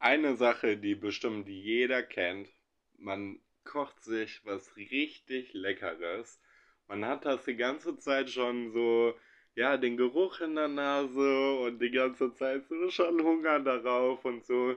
eine 0.00 0.34
Sache, 0.36 0.76
die 0.76 0.94
bestimmt 0.94 1.48
jeder 1.48 2.02
kennt. 2.02 2.48
Man 2.98 3.38
kocht 3.64 4.02
sich 4.02 4.44
was 4.44 4.76
richtig 4.76 5.52
Leckeres. 5.52 6.40
Man 6.88 7.04
hat 7.04 7.24
das 7.24 7.44
die 7.44 7.56
ganze 7.56 7.98
Zeit 7.98 8.30
schon 8.30 8.72
so, 8.72 9.14
ja, 9.54 9.76
den 9.76 9.96
Geruch 9.96 10.40
in 10.40 10.56
der 10.56 10.68
Nase 10.68 11.60
und 11.60 11.78
die 11.80 11.90
ganze 11.90 12.34
Zeit 12.34 12.66
so 12.68 12.90
schon 12.90 13.22
Hunger 13.22 13.60
darauf 13.60 14.24
und 14.24 14.44
so. 14.44 14.76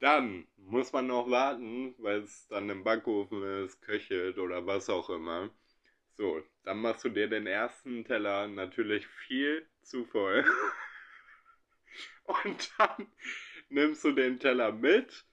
Dann 0.00 0.46
muss 0.56 0.92
man 0.92 1.06
noch 1.06 1.30
warten, 1.30 1.94
weil 1.98 2.20
es 2.22 2.46
dann 2.48 2.68
im 2.70 2.84
Backofen 2.84 3.64
ist, 3.64 3.80
köchelt 3.82 4.38
oder 4.38 4.66
was 4.66 4.90
auch 4.90 5.10
immer. 5.10 5.50
So, 6.16 6.42
dann 6.64 6.80
machst 6.80 7.04
du 7.04 7.08
dir 7.10 7.28
den 7.28 7.46
ersten 7.46 8.04
Teller 8.04 8.48
natürlich 8.48 9.06
viel 9.06 9.66
zu 9.82 10.04
voll. 10.06 10.44
Und 12.24 12.72
dann 12.78 13.06
nimmst 13.70 14.04
du 14.04 14.12
den 14.12 14.38
Teller 14.38 14.72
mit 14.72 15.24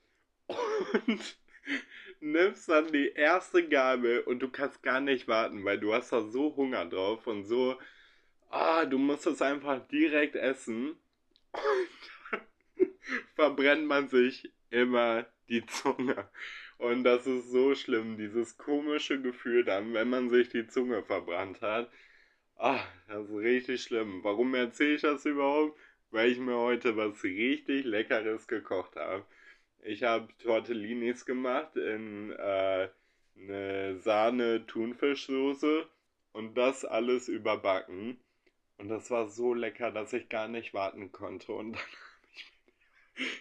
und 0.47 1.38
nimmst 2.20 2.70
dann 2.70 2.91
die 2.91 3.09
erste 3.09 3.67
Gabel 3.67 4.21
und 4.21 4.39
du 4.39 4.49
kannst 4.49 4.81
gar 4.84 5.02
nicht 5.02 5.27
warten, 5.27 5.63
weil 5.66 5.79
du 5.79 5.93
hast 5.93 6.12
da 6.12 6.21
so 6.21 6.55
Hunger 6.55 6.85
drauf 6.85 7.27
und 7.27 7.43
so, 7.43 7.77
ah, 8.49 8.85
du 8.85 8.98
musst 8.98 9.27
es 9.27 9.41
einfach 9.41 9.85
direkt 9.88 10.35
essen. 10.35 10.98
Und 11.52 11.62
dann 12.31 12.41
verbrennt 13.35 13.85
man 13.85 14.07
sich 14.07 14.51
immer 14.70 15.26
die 15.49 15.65
Zunge. 15.65 16.29
Und 16.77 17.04
das 17.04 17.26
ist 17.26 17.49
so 17.49 17.73
schlimm, 17.73 18.17
dieses 18.17 18.57
komische 18.57 19.20
Gefühl 19.21 19.63
dann, 19.63 19.93
wenn 19.93 20.09
man 20.09 20.29
sich 20.29 20.49
die 20.49 20.67
Zunge 20.67 21.04
verbrannt 21.04 21.62
hat. 21.62 21.91
Ah, 22.55 22.84
das 23.07 23.29
ist 23.29 23.35
richtig 23.35 23.84
schlimm. 23.84 24.23
Warum 24.23 24.54
erzähle 24.54 24.95
ich 24.95 25.01
das 25.01 25.26
überhaupt? 25.26 25.77
Weil 26.11 26.31
ich 26.31 26.39
mir 26.39 26.57
heute 26.57 26.95
was 26.95 27.23
richtig 27.23 27.85
Leckeres 27.85 28.48
gekocht 28.48 28.95
habe. 28.95 29.25
Ich 29.84 30.03
habe 30.03 30.27
Tortellinis 30.39 31.25
gemacht 31.25 31.75
in 31.75 32.31
äh, 32.31 32.90
eine 33.37 33.98
Sahne-Thunfischsoße 33.99 35.87
und 36.34 36.55
das 36.55 36.85
alles 36.85 37.27
überbacken. 37.27 38.20
Und 38.77 38.90
das 38.90 39.09
war 39.09 39.27
so 39.27 39.54
lecker, 39.54 39.91
dass 39.91 40.13
ich 40.13 40.29
gar 40.29 40.48
nicht 40.48 40.73
warten 40.73 41.12
konnte. 41.12 41.51
Und 41.51 41.77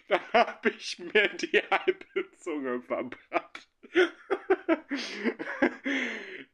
dann 0.07 0.19
habe 0.33 0.69
ich 0.69 0.99
mir 0.99 1.27
die 1.29 1.61
halbe 1.69 2.31
Zunge 2.37 2.81
verbrannt. 2.81 3.67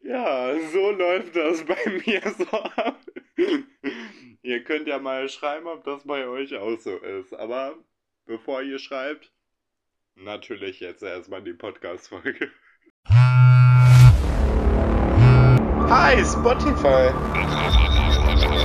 ja, 0.01 0.59
so 0.71 0.91
läuft 0.91 1.35
das 1.35 1.65
bei 1.65 2.01
mir 2.05 2.21
so 2.37 2.45
ab. 2.49 2.99
Ihr 4.53 4.63
könnt 4.63 4.87
ja 4.87 4.99
mal 4.99 5.27
schreiben, 5.29 5.67
ob 5.67 5.83
das 5.83 6.03
bei 6.05 6.27
euch 6.27 6.55
auch 6.55 6.79
so 6.79 6.95
ist. 6.97 7.33
Aber 7.33 7.73
bevor 8.25 8.61
ihr 8.61 8.77
schreibt, 8.77 9.31
natürlich 10.15 10.79
jetzt 10.79 11.01
erstmal 11.01 11.41
die 11.41 11.53
Podcast-Folge. 11.53 12.51
Hi, 15.89 16.23
Spotify. 16.23 17.11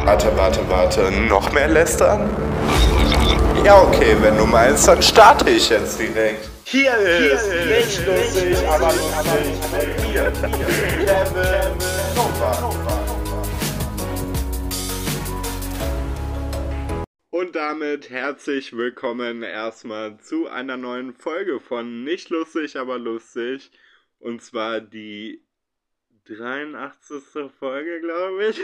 Warte, 0.05 0.37
warte, 0.37 0.69
warte. 0.69 1.11
Noch 1.11 1.51
mehr 1.53 1.69
lästern? 1.69 2.29
Ja, 3.65 3.83
okay, 3.83 4.15
wenn 4.21 4.37
du 4.37 4.45
meinst, 4.47 4.87
dann 4.87 5.03
starte 5.03 5.51
ich 5.51 5.71
jetzt 5.71 5.99
direkt. 5.99 6.49
Hier 6.65 6.95
ist, 6.99 7.51
Hier 7.51 7.79
ist 7.79 7.99
nicht 7.99 8.07
lustig, 8.07 8.69
aber 8.69 8.93
lustig 8.93 9.55
mit 9.73 10.13
mir, 10.13 10.33
Kevin 11.07 11.79
Nova. 12.15 12.88
Und 17.39 17.55
damit 17.55 18.11
herzlich 18.11 18.77
willkommen 18.77 19.45
erstmal 19.45 20.19
zu 20.19 20.49
einer 20.49 20.77
neuen 20.77 21.15
Folge 21.15 21.61
von 21.61 22.03
Nicht 22.03 22.31
lustig, 22.31 22.77
aber 22.77 22.99
lustig. 22.99 23.71
Und 24.19 24.43
zwar 24.43 24.81
die 24.81 25.47
83. 26.25 27.49
Folge, 27.57 28.01
glaube 28.01 28.47
ich. 28.47 28.61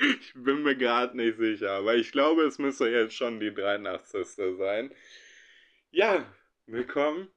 ich 0.20 0.32
bin 0.32 0.62
mir 0.62 0.76
gerade 0.76 1.16
nicht 1.16 1.38
sicher, 1.38 1.72
aber 1.72 1.96
ich 1.96 2.12
glaube, 2.12 2.42
es 2.42 2.60
müsste 2.60 2.88
jetzt 2.88 3.16
schon 3.16 3.40
die 3.40 3.52
83. 3.52 4.28
sein. 4.56 4.94
Ja, 5.90 6.24
willkommen. 6.66 7.32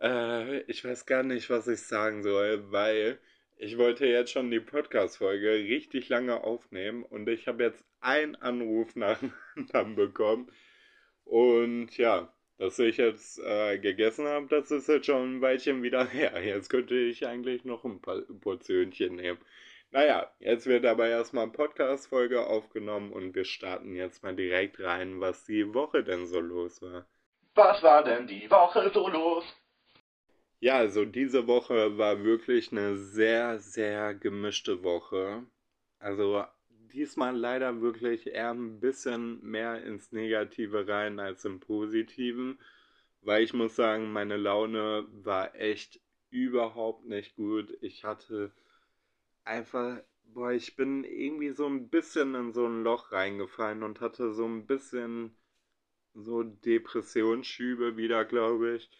Äh, 0.00 0.62
ich 0.62 0.84
weiß 0.84 1.06
gar 1.06 1.22
nicht, 1.22 1.50
was 1.50 1.68
ich 1.68 1.82
sagen 1.82 2.24
soll, 2.24 2.72
weil 2.72 3.20
ich 3.58 3.78
wollte 3.78 4.06
jetzt 4.06 4.32
schon 4.32 4.50
die 4.50 4.58
Podcast-Folge 4.58 5.52
richtig 5.52 6.08
lange 6.08 6.42
aufnehmen 6.42 7.04
und 7.04 7.28
ich 7.28 7.46
habe 7.46 7.62
jetzt 7.62 7.84
einen 8.02 8.36
Anruf 8.36 8.96
nach 8.96 9.18
dem 9.20 9.32
anderen 9.56 9.94
bekommen. 9.94 10.52
Und 11.24 11.96
ja, 11.96 12.32
dass 12.58 12.78
ich 12.78 12.96
jetzt 12.96 13.38
äh, 13.40 13.78
gegessen 13.78 14.26
habe, 14.26 14.46
das 14.48 14.70
ist 14.70 14.88
jetzt 14.88 15.06
schon 15.06 15.36
ein 15.36 15.40
Weilchen 15.40 15.82
wieder 15.82 16.04
her. 16.08 16.42
Jetzt 16.44 16.68
könnte 16.68 16.94
ich 16.94 17.26
eigentlich 17.26 17.64
noch 17.64 17.84
ein 17.84 18.00
paar 18.00 18.20
Portionchen 18.40 19.16
nehmen. 19.16 19.38
Naja, 19.90 20.32
jetzt 20.38 20.66
wird 20.66 20.86
aber 20.86 21.08
erstmal 21.08 21.44
eine 21.44 21.52
Podcast-Folge 21.52 22.46
aufgenommen 22.46 23.12
und 23.12 23.34
wir 23.34 23.44
starten 23.44 23.94
jetzt 23.94 24.22
mal 24.22 24.34
direkt 24.34 24.80
rein, 24.80 25.20
was 25.20 25.44
die 25.44 25.74
Woche 25.74 26.02
denn 26.02 26.26
so 26.26 26.40
los 26.40 26.80
war. 26.80 27.06
Was 27.54 27.82
war 27.82 28.02
denn 28.02 28.26
die 28.26 28.50
Woche 28.50 28.90
so 28.94 29.08
los? 29.08 29.44
Ja, 30.60 30.76
also 30.76 31.04
diese 31.04 31.46
Woche 31.46 31.98
war 31.98 32.24
wirklich 32.24 32.72
eine 32.72 32.96
sehr, 32.96 33.58
sehr 33.58 34.14
gemischte 34.14 34.82
Woche. 34.82 35.44
Also 35.98 36.44
diesmal 36.92 37.36
leider 37.36 37.80
wirklich 37.80 38.26
eher 38.26 38.52
ein 38.52 38.80
bisschen 38.80 39.42
mehr 39.42 39.82
ins 39.84 40.12
Negative 40.12 40.86
rein 40.88 41.18
als 41.18 41.44
im 41.44 41.60
Positiven, 41.60 42.58
weil 43.22 43.42
ich 43.42 43.54
muss 43.54 43.76
sagen, 43.76 44.12
meine 44.12 44.36
Laune 44.36 45.06
war 45.12 45.54
echt 45.54 46.00
überhaupt 46.30 47.06
nicht 47.06 47.36
gut. 47.36 47.76
Ich 47.80 48.04
hatte 48.04 48.52
einfach, 49.44 50.00
boah, 50.24 50.52
ich 50.52 50.76
bin 50.76 51.04
irgendwie 51.04 51.50
so 51.50 51.66
ein 51.66 51.88
bisschen 51.88 52.34
in 52.34 52.52
so 52.52 52.66
ein 52.66 52.82
Loch 52.82 53.12
reingefallen 53.12 53.82
und 53.82 54.00
hatte 54.00 54.32
so 54.32 54.46
ein 54.46 54.66
bisschen 54.66 55.36
so 56.14 56.42
Depressionsschübe 56.42 57.96
wieder, 57.96 58.24
glaube 58.24 58.76
ich. 58.76 58.90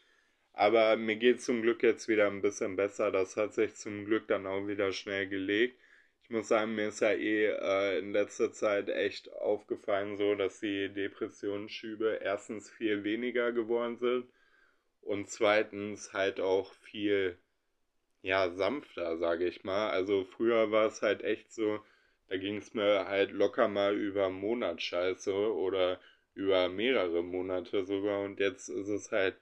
Aber 0.55 0.97
mir 0.97 1.17
geht 1.17 1.43
zum 1.43 1.63
Glück 1.63 1.83
jetzt 1.83 2.09
wieder 2.09 2.27
ein 2.27 2.43
bisschen 2.43 2.77
besser. 2.77 3.11
Das 3.11 3.37
hat 3.37 3.55
sich 3.55 3.75
zum 3.77 4.05
Glück 4.05 4.29
dann 4.29 4.47
auch 4.47 4.67
wieder 4.67 4.93
schnell 4.93 5.29
gelegt 5.29 5.82
muss 6.31 6.49
sagen, 6.49 6.75
mir 6.75 6.89
ist 6.89 7.01
ja 7.01 7.11
eh 7.13 7.47
äh, 7.47 7.99
in 7.99 8.13
letzter 8.13 8.53
Zeit 8.53 8.89
echt 8.89 9.33
aufgefallen, 9.35 10.17
so 10.19 10.35
dass 10.35 10.61
die 10.61 10.89
Depressionsschübe 10.93 12.21
erstens 12.23 12.71
viel 12.71 13.05
weniger 13.05 13.53
geworden 13.53 13.99
sind 13.99 14.27
und 15.03 15.29
zweitens 15.31 16.13
halt 16.13 16.41
auch 16.41 16.73
viel 16.75 17.39
ja 18.23 18.51
sanfter, 18.51 19.19
sage 19.19 19.47
ich 19.47 19.65
mal. 19.65 19.91
Also 19.91 20.25
früher 20.25 20.71
war 20.71 20.87
es 20.87 21.03
halt 21.03 21.23
echt 21.23 21.53
so, 21.53 21.81
da 22.29 22.37
ging 22.37 22.57
es 22.59 22.75
mir 22.75 23.07
halt 23.09 23.33
locker 23.33 23.69
mal 23.69 23.97
über 23.97 24.27
einen 24.27 24.37
Monat 24.41 24.83
scheiße 24.83 25.35
oder 25.35 26.01
über 26.35 26.69
mehrere 26.69 27.23
Monate 27.23 27.85
sogar 27.85 28.23
und 28.25 28.41
jetzt 28.41 28.69
ist 28.69 28.89
es 28.89 29.13
halt 29.13 29.37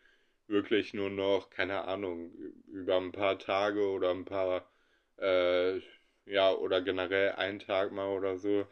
wirklich 0.48 0.94
nur 0.94 1.10
noch, 1.10 1.50
keine 1.50 1.84
Ahnung, 1.84 2.32
über 2.66 2.96
ein 2.96 3.12
paar 3.12 3.38
Tage 3.38 3.88
oder 3.88 4.10
ein 4.10 4.24
paar 4.24 4.68
äh, 5.18 5.80
ja, 6.30 6.52
oder 6.52 6.80
generell 6.82 7.32
einen 7.32 7.58
Tag 7.60 7.92
mal 7.92 8.08
oder 8.08 8.38
so. 8.38 8.66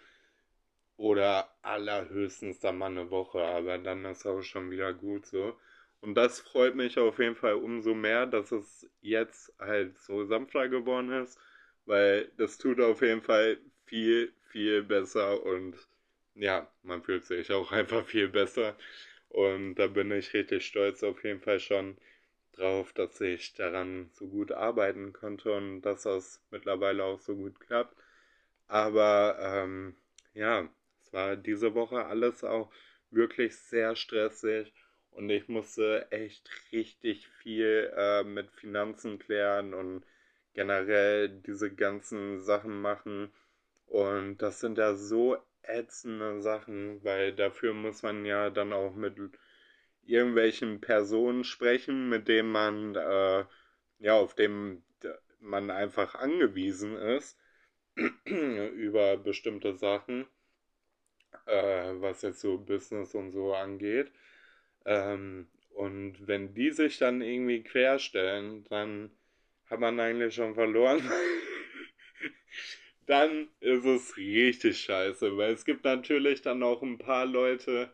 Oder 0.99 1.49
allerhöchstens 1.63 2.59
dann 2.61 2.77
mal 2.79 2.87
eine 2.91 3.11
Woche, 3.11 3.41
aber 3.43 3.79
dann 3.79 4.05
ist 4.05 4.27
auch 4.27 4.43
schon 4.43 4.71
wieder 4.71 4.93
gut 4.93 5.27
so. 5.27 5.57
Und 6.01 6.15
das 6.15 6.41
freut 6.41 6.75
mich 6.75 6.99
auf 6.99 7.19
jeden 7.19 7.37
Fall 7.37 7.55
umso 7.55 7.95
mehr, 7.95 8.27
dass 8.27 8.53
es 8.53 8.89
jetzt 9.01 9.53
halt 9.59 9.99
so 9.99 10.25
sanfter 10.27 10.69
geworden 10.69 11.11
ist, 11.13 11.39
weil 11.87 12.31
das 12.37 12.59
tut 12.59 12.81
auf 12.81 13.01
jeden 13.03 13.23
Fall 13.23 13.59
viel, 13.87 14.33
viel 14.51 14.83
besser 14.83 15.43
und 15.45 15.75
ja, 16.35 16.71
man 16.83 17.03
fühlt 17.03 17.25
sich 17.25 17.51
auch 17.53 17.73
einfach 17.73 18.05
viel 18.07 18.29
besser. 18.29 18.77
Und 19.31 19.75
da 19.77 19.87
bin 19.89 20.11
ich 20.13 20.33
richtig 20.35 20.67
stolz 20.67 21.03
auf 21.03 21.23
jeden 21.25 21.41
Fall 21.41 21.61
schon, 21.61 21.97
drauf, 22.59 22.93
dass 22.93 23.21
ich 23.21 23.55
daran 23.55 24.11
so 24.15 24.29
gut 24.29 24.53
arbeiten 24.53 25.13
konnte 25.13 25.53
und 25.53 25.83
dass 25.83 26.03
das 26.03 26.43
mittlerweile 26.51 27.05
auch 27.05 27.21
so 27.21 27.37
gut 27.37 27.61
klappt. 27.61 27.97
Aber 28.69 29.39
ähm, 29.41 29.97
ja, 30.35 30.69
es 31.03 31.13
war 31.13 31.37
diese 31.37 31.75
Woche 31.75 32.05
alles 32.07 32.45
auch 32.45 32.71
wirklich 33.11 33.57
sehr 33.57 33.97
stressig 33.97 34.73
und 35.11 35.31
ich 35.31 35.49
musste 35.49 36.07
echt 36.13 36.51
richtig 36.73 37.29
viel 37.29 37.93
äh, 37.97 38.25
mit 38.25 38.51
Finanzen 38.53 39.19
klären 39.19 39.75
und 39.75 40.05
generell 40.55 41.29
diese 41.29 41.75
ganzen 41.75 42.41
Sachen 42.43 42.81
machen. 42.81 43.33
Und 43.87 44.39
das 44.43 44.61
sind 44.61 44.79
ja 44.79 44.95
so 44.95 45.39
ätzende 45.63 46.43
Sachen, 46.43 47.03
weil 47.05 47.35
dafür 47.35 47.75
muss 47.75 48.03
man 48.03 48.25
ja 48.27 48.51
dann 48.51 48.73
auch 48.73 48.95
mit 48.95 49.17
irgendwelchen 50.09 50.81
Personen 50.81 51.45
sprechen, 51.45 52.09
mit 52.09 52.29
denen 52.29 52.51
man, 52.53 52.95
äh, 52.97 53.45
ja, 54.01 54.15
auf 54.15 54.35
dem 54.35 54.83
man 55.41 55.71
einfach 55.71 56.15
angewiesen 56.17 56.97
ist 56.97 57.39
über 58.27 59.19
bestimmte 59.19 59.75
Sachen, 59.75 60.27
äh, 61.47 61.93
was 62.01 62.23
jetzt 62.23 62.41
so 62.41 62.59
Business 62.59 63.15
und 63.15 63.33
so 63.33 63.55
angeht. 63.55 64.11
Ähm, 64.87 65.49
Und 65.75 66.29
wenn 66.29 66.55
die 66.55 66.71
sich 66.73 66.99
dann 66.99 67.23
irgendwie 67.23 67.65
querstellen, 67.65 68.65
dann 68.71 69.13
hat 69.67 69.81
man 69.81 69.99
eigentlich 70.01 70.35
schon 70.35 70.55
verloren. 70.55 71.03
dann 73.07 73.49
ist 73.61 73.85
es 73.85 74.17
richtig 74.17 74.81
scheiße, 74.81 75.37
weil 75.37 75.53
es 75.53 75.65
gibt 75.65 75.85
natürlich 75.85 76.43
dann 76.43 76.63
auch 76.63 76.83
ein 76.83 76.99
paar 76.99 77.27
Leute, 77.27 77.91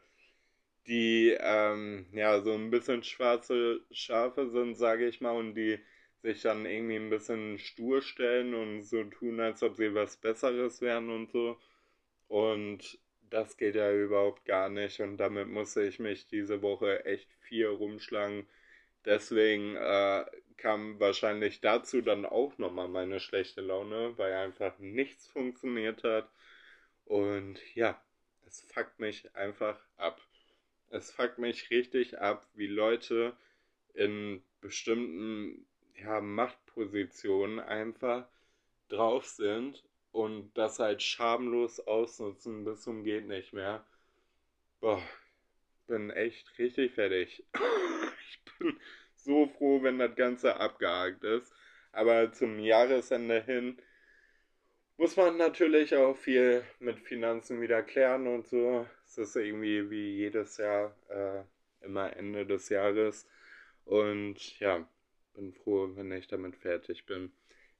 die 0.86 1.36
ähm, 1.40 2.06
ja 2.12 2.40
so 2.42 2.52
ein 2.52 2.70
bisschen 2.70 3.02
schwarze 3.02 3.80
Schafe 3.90 4.48
sind, 4.50 4.76
sage 4.76 5.06
ich 5.08 5.20
mal, 5.20 5.32
und 5.36 5.54
die 5.54 5.78
sich 6.22 6.42
dann 6.42 6.66
irgendwie 6.66 6.96
ein 6.96 7.10
bisschen 7.10 7.58
stur 7.58 8.02
stellen 8.02 8.54
und 8.54 8.82
so 8.82 9.04
tun, 9.04 9.40
als 9.40 9.62
ob 9.62 9.76
sie 9.76 9.94
was 9.94 10.16
Besseres 10.16 10.80
wären 10.80 11.10
und 11.10 11.30
so. 11.30 11.58
Und 12.28 12.98
das 13.30 13.56
geht 13.56 13.74
ja 13.76 13.92
überhaupt 13.92 14.44
gar 14.44 14.68
nicht 14.68 15.00
und 15.00 15.16
damit 15.18 15.48
musste 15.48 15.82
ich 15.84 15.98
mich 15.98 16.26
diese 16.28 16.62
Woche 16.62 17.04
echt 17.04 17.28
viel 17.40 17.66
rumschlagen. 17.66 18.46
Deswegen 19.04 19.76
äh, 19.76 20.24
kam 20.56 20.98
wahrscheinlich 21.00 21.60
dazu 21.60 22.00
dann 22.02 22.24
auch 22.26 22.56
nochmal 22.58 22.88
meine 22.88 23.20
schlechte 23.20 23.60
Laune, 23.60 24.16
weil 24.18 24.32
einfach 24.34 24.78
nichts 24.78 25.26
funktioniert 25.28 26.04
hat. 26.04 26.28
Und 27.04 27.60
ja, 27.74 28.00
es 28.46 28.62
fuckt 28.62 28.98
mich 29.00 29.34
einfach 29.36 29.78
ab. 29.96 30.20
Es 30.90 31.10
fuckt 31.10 31.38
mich 31.38 31.70
richtig 31.70 32.18
ab, 32.20 32.46
wie 32.54 32.66
Leute 32.66 33.36
in 33.94 34.42
bestimmten 34.60 35.66
ja, 35.96 36.20
Machtpositionen 36.20 37.60
einfach 37.60 38.26
drauf 38.88 39.26
sind 39.26 39.82
und 40.12 40.52
das 40.54 40.78
halt 40.78 41.02
schamlos 41.02 41.80
ausnutzen 41.80 42.64
bis 42.64 42.82
zum 42.82 43.04
geht 43.04 43.26
nicht 43.26 43.52
mehr. 43.52 43.84
Boah, 44.80 45.02
bin 45.86 46.10
echt 46.10 46.58
richtig 46.58 46.92
fertig. 46.92 47.44
ich 48.30 48.40
bin 48.58 48.78
so 49.16 49.46
froh, 49.46 49.82
wenn 49.82 49.98
das 49.98 50.14
Ganze 50.14 50.56
abgehakt 50.56 51.24
ist. 51.24 51.52
Aber 51.92 52.32
zum 52.32 52.58
Jahresende 52.58 53.42
hin 53.42 53.78
muss 54.96 55.16
man 55.16 55.36
natürlich 55.36 55.94
auch 55.94 56.16
viel 56.16 56.64
mit 56.78 57.00
Finanzen 57.00 57.60
wieder 57.60 57.82
klären 57.82 58.26
und 58.26 58.46
so. 58.46 58.86
Es 59.04 59.18
ist 59.18 59.36
irgendwie 59.36 59.90
wie 59.90 60.16
jedes 60.16 60.56
Jahr 60.56 60.96
äh, 61.08 61.42
immer 61.84 62.16
Ende 62.16 62.46
des 62.46 62.68
Jahres. 62.68 63.28
Und 63.84 64.58
ja, 64.60 64.88
bin 65.34 65.52
froh, 65.52 65.90
wenn 65.94 66.12
ich 66.12 66.26
damit 66.26 66.56
fertig 66.56 67.06
bin. 67.06 67.32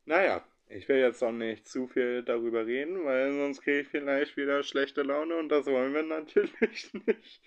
Naja, 0.05 0.44
ich 0.69 0.88
will 0.88 0.99
jetzt 0.99 1.22
auch 1.22 1.32
nicht 1.32 1.69
zu 1.69 1.87
viel 1.87 2.22
darüber 2.22 2.66
reden, 2.66 3.05
weil 3.05 3.32
sonst 3.32 3.62
kriege 3.62 3.81
ich 3.81 3.88
vielleicht 3.88 4.37
wieder 4.37 4.62
schlechte 4.62 5.02
Laune 5.02 5.37
und 5.37 5.49
das 5.49 5.67
wollen 5.67 5.94
wir 5.94 6.02
natürlich 6.02 6.93
nicht. 7.06 7.40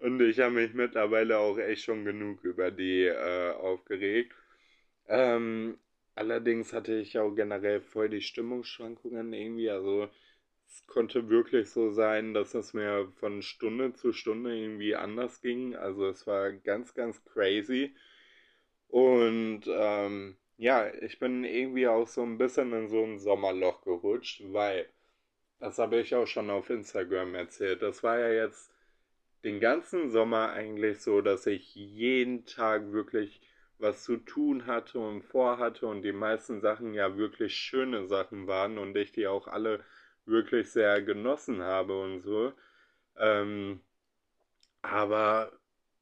und 0.00 0.20
ich 0.20 0.38
habe 0.40 0.54
mich 0.54 0.74
mittlerweile 0.74 1.38
auch 1.38 1.58
echt 1.58 1.84
schon 1.84 2.04
genug 2.04 2.44
über 2.44 2.70
die 2.70 3.04
äh, 3.04 3.52
aufgeregt. 3.52 4.34
Ähm, 5.08 5.78
allerdings 6.18 6.72
hatte 6.72 6.94
ich 6.98 7.18
auch 7.18 7.34
generell 7.34 7.80
voll 7.80 8.08
die 8.08 8.20
Stimmungsschwankungen 8.22 9.32
irgendwie. 9.32 9.70
Also 9.70 10.08
es 10.66 10.86
konnte 10.86 11.28
wirklich 11.28 11.70
so 11.70 11.90
sein, 11.90 12.34
dass 12.34 12.54
es 12.54 12.74
mir 12.74 13.10
von 13.16 13.42
Stunde 13.42 13.94
zu 13.94 14.12
Stunde 14.12 14.56
irgendwie 14.56 14.96
anders 14.96 15.40
ging. 15.40 15.76
Also 15.76 16.08
es 16.08 16.26
war 16.26 16.52
ganz, 16.52 16.94
ganz 16.94 17.24
crazy. 17.24 17.94
Und 18.88 19.62
ähm, 19.68 20.36
ja, 20.56 20.92
ich 20.94 21.18
bin 21.20 21.44
irgendwie 21.44 21.86
auch 21.88 22.08
so 22.08 22.22
ein 22.22 22.38
bisschen 22.38 22.72
in 22.72 22.88
so 22.88 23.04
ein 23.04 23.18
Sommerloch 23.18 23.82
gerutscht, 23.82 24.42
weil, 24.46 24.88
das 25.60 25.78
habe 25.78 26.00
ich 26.00 26.14
auch 26.14 26.26
schon 26.26 26.50
auf 26.50 26.70
Instagram 26.70 27.34
erzählt, 27.34 27.82
das 27.82 28.02
war 28.02 28.18
ja 28.18 28.30
jetzt 28.44 28.72
den 29.44 29.60
ganzen 29.60 30.10
Sommer 30.10 30.50
eigentlich 30.52 31.00
so, 31.00 31.20
dass 31.20 31.46
ich 31.46 31.74
jeden 31.74 32.44
Tag 32.46 32.92
wirklich 32.92 33.40
was 33.78 34.04
zu 34.04 34.16
tun 34.18 34.66
hatte 34.66 34.98
und 34.98 35.22
vorhatte 35.22 35.86
und 35.86 36.02
die 36.02 36.12
meisten 36.12 36.60
Sachen 36.60 36.94
ja 36.94 37.16
wirklich 37.16 37.54
schöne 37.56 38.06
Sachen 38.06 38.46
waren 38.46 38.78
und 38.78 38.96
ich 38.96 39.12
die 39.12 39.26
auch 39.26 39.48
alle 39.48 39.84
wirklich 40.26 40.70
sehr 40.70 41.02
genossen 41.02 41.62
habe 41.62 42.00
und 42.00 42.22
so. 42.22 42.52
Ähm, 43.16 43.80
aber 44.82 45.52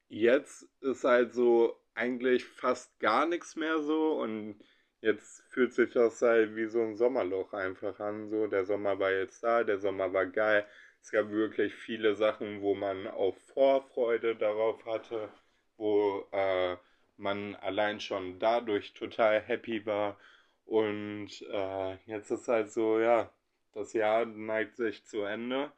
jetzt 0.09 0.67
ist 0.81 1.03
halt 1.03 1.33
so, 1.33 1.79
eigentlich 1.97 2.45
fast 2.45 2.99
gar 2.99 3.25
nichts 3.25 3.55
mehr 3.55 3.79
so 3.79 4.21
und 4.21 4.59
jetzt 5.01 5.43
fühlt 5.49 5.73
sich 5.73 5.91
das 5.93 6.21
halt 6.21 6.55
wie 6.55 6.67
so 6.67 6.81
ein 6.81 6.95
Sommerloch 6.95 7.53
einfach 7.53 7.99
an. 7.99 8.29
So, 8.29 8.47
der 8.47 8.65
Sommer 8.65 8.99
war 8.99 9.11
jetzt 9.11 9.43
da, 9.43 9.63
der 9.63 9.79
Sommer 9.79 10.13
war 10.13 10.27
geil. 10.27 10.65
Es 11.01 11.11
gab 11.11 11.29
wirklich 11.31 11.73
viele 11.75 12.15
Sachen, 12.15 12.61
wo 12.61 12.75
man 12.75 13.07
auch 13.07 13.35
Vorfreude 13.53 14.35
darauf 14.35 14.85
hatte, 14.85 15.29
wo 15.77 16.27
äh, 16.31 16.77
man 17.17 17.55
allein 17.55 17.99
schon 17.99 18.39
dadurch 18.39 18.93
total 18.93 19.41
happy 19.41 19.85
war. 19.85 20.17
Und 20.65 21.29
äh, 21.51 21.95
jetzt 22.05 22.31
ist 22.31 22.47
halt 22.47 22.71
so, 22.71 22.99
ja, 22.99 23.31
das 23.73 23.93
Jahr 23.93 24.25
neigt 24.25 24.77
sich 24.77 25.05
zu 25.05 25.21
Ende. 25.23 25.71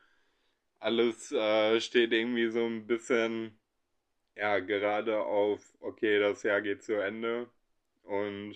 Alles 0.80 1.31
äh, 1.31 1.80
steht 1.81 2.13
irgendwie 2.13 2.50
so 2.51 2.65
ein 2.65 2.88
bisschen 2.88 3.59
ja, 4.36 4.59
gerade 4.59 5.21
auf, 5.24 5.62
okay, 5.81 6.19
das 6.19 6.44
Jahr 6.44 6.62
geht 6.62 6.83
zu 6.83 6.94
Ende 6.95 7.50
und 8.03 8.56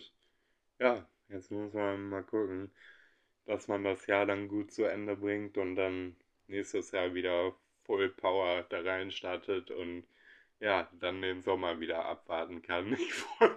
ja, 0.80 1.08
jetzt 1.30 1.52
muss 1.52 1.74
man 1.74 2.10
mal 2.10 2.24
gucken, 2.24 2.72
dass 3.46 3.68
man 3.68 3.84
das 3.84 4.08
Jahr 4.08 4.26
dann 4.26 4.48
gut 4.50 4.72
zu 4.72 4.86
Ende 4.86 5.16
bringt 5.18 5.58
und 5.58 5.76
dann 5.76 6.16
nächstes 6.48 6.92
Jahr 6.92 7.14
wieder 7.14 7.54
Full 7.86 8.10
Power 8.10 8.64
da 8.70 8.82
rein 8.82 9.12
startet 9.12 9.72
und 9.72 10.06
ja, 10.64 10.88
dann 11.02 11.22
den 11.22 11.42
Sommer 11.42 11.80
wieder 11.82 12.06
abwarten 12.06 12.62
kann. 12.62 12.98
Ich 12.98 13.14
freu, 13.14 13.50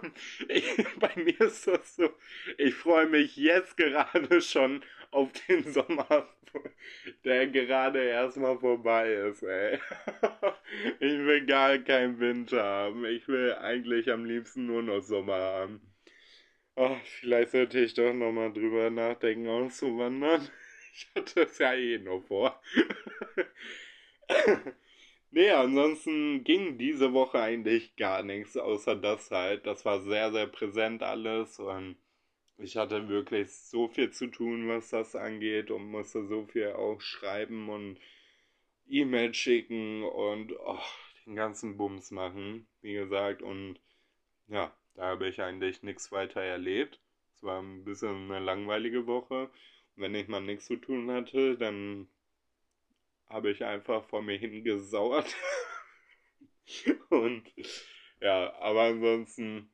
ich, 0.49 0.85
bei 0.99 1.11
mir 1.15 1.39
ist 1.39 1.65
das 1.65 1.95
so, 1.95 2.09
ich 2.57 2.75
freue 2.75 3.07
mich 3.07 3.37
jetzt 3.37 3.77
gerade 3.77 4.41
schon 4.41 4.83
auf 5.11 5.29
den 5.47 5.71
Sommer, 5.71 6.27
der 7.23 7.47
gerade 7.47 8.03
erstmal 8.03 8.59
vorbei 8.59 9.13
ist, 9.13 9.41
ey. 9.43 9.79
Ich 10.99 11.17
will 11.17 11.45
gar 11.45 11.77
keinen 11.77 12.19
Winter 12.19 12.61
haben. 12.61 13.05
Ich 13.05 13.27
will 13.29 13.53
eigentlich 13.53 14.11
am 14.11 14.25
liebsten 14.25 14.65
nur 14.65 14.83
noch 14.83 15.01
Sommer 15.01 15.37
haben. 15.37 15.81
Ach, 16.75 16.99
vielleicht 17.21 17.51
sollte 17.51 17.79
ich 17.79 17.93
doch 17.93 18.13
nochmal 18.13 18.51
drüber 18.51 18.89
nachdenken, 18.89 19.47
auszuwandern. 19.47 20.47
Ich 20.93 21.09
hatte 21.15 21.41
es 21.43 21.57
ja 21.59 21.73
eh 21.73 21.99
noch 21.99 22.21
vor. 22.27 22.61
Nee, 25.31 25.49
ansonsten 25.51 26.43
ging 26.43 26.77
diese 26.77 27.13
Woche 27.13 27.39
eigentlich 27.39 27.95
gar 27.95 28.23
nichts, 28.23 28.57
außer 28.57 28.95
das 28.95 29.31
halt. 29.31 29.65
Das 29.65 29.85
war 29.85 30.01
sehr, 30.01 30.31
sehr 30.31 30.47
präsent 30.47 31.03
alles 31.03 31.59
und 31.59 31.97
ich 32.57 32.77
hatte 32.77 33.07
wirklich 33.09 33.51
so 33.51 33.87
viel 33.87 34.11
zu 34.11 34.27
tun, 34.27 34.67
was 34.67 34.89
das 34.89 35.15
angeht 35.15 35.71
und 35.71 35.91
musste 35.91 36.25
so 36.27 36.45
viel 36.45 36.71
auch 36.73 37.01
schreiben 37.01 37.69
und 37.69 37.99
E-Mail 38.89 39.33
schicken 39.33 40.03
und 40.03 40.53
oh, 40.59 40.79
den 41.25 41.35
ganzen 41.35 41.77
Bums 41.77 42.11
machen, 42.11 42.67
wie 42.81 42.93
gesagt. 42.93 43.41
Und 43.41 43.79
ja, 44.47 44.73
da 44.95 45.07
habe 45.07 45.27
ich 45.27 45.41
eigentlich 45.41 45.83
nichts 45.83 46.11
weiter 46.11 46.41
erlebt. 46.41 46.99
Es 47.35 47.43
war 47.43 47.61
ein 47.61 47.83
bisschen 47.83 48.31
eine 48.31 48.43
langweilige 48.43 49.05
Woche. 49.07 49.49
wenn 49.95 50.15
ich 50.15 50.27
mal 50.27 50.41
nichts 50.41 50.67
zu 50.67 50.77
tun 50.77 51.11
hatte, 51.11 51.57
dann 51.57 52.07
habe 53.29 53.51
ich 53.51 53.63
einfach 53.63 54.03
vor 54.05 54.21
mir 54.21 54.37
hingesauert. 54.37 55.35
und 57.09 57.43
ja, 58.21 58.53
aber 58.59 58.83
ansonsten 58.83 59.69